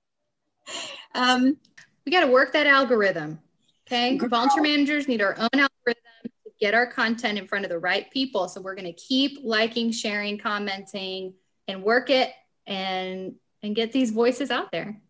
[1.15, 1.57] Um,
[2.05, 3.39] we got to work that algorithm.
[3.91, 4.17] Okay.
[4.17, 4.29] Girl.
[4.29, 8.09] Volunteer managers need our own algorithm to get our content in front of the right
[8.11, 8.47] people.
[8.47, 11.33] So we're going to keep liking, sharing, commenting,
[11.67, 12.31] and work it
[12.67, 13.33] and
[13.63, 15.01] and get these voices out there.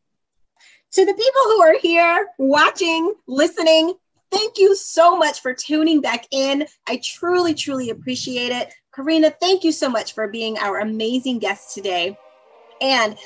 [0.94, 3.94] To the people who are here watching, listening,
[4.32, 6.66] thank you so much for tuning back in.
[6.88, 8.74] I truly, truly appreciate it.
[8.96, 12.18] Corina, thank you so much for being our amazing guest today.
[12.82, 13.18] And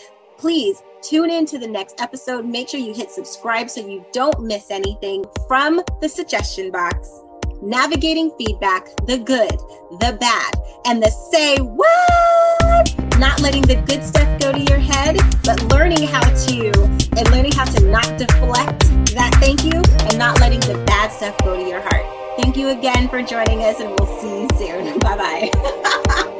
[0.44, 2.46] please tune in to the next episode.
[2.46, 7.22] Make sure you hit subscribe so you don't miss anything from the suggestion box.
[7.62, 9.58] Navigating feedback, the good,
[10.02, 10.54] the bad,
[10.86, 13.18] and the say what?
[13.18, 15.16] Not letting the good stuff go to your head,
[15.46, 16.74] but learning how to
[17.16, 18.82] and learning how to not deflect
[19.16, 22.06] that thank you and not letting the bad stuff go to your heart.
[22.42, 25.00] Thank you again for joining us, and we'll see you soon.
[25.00, 26.40] Bye bye.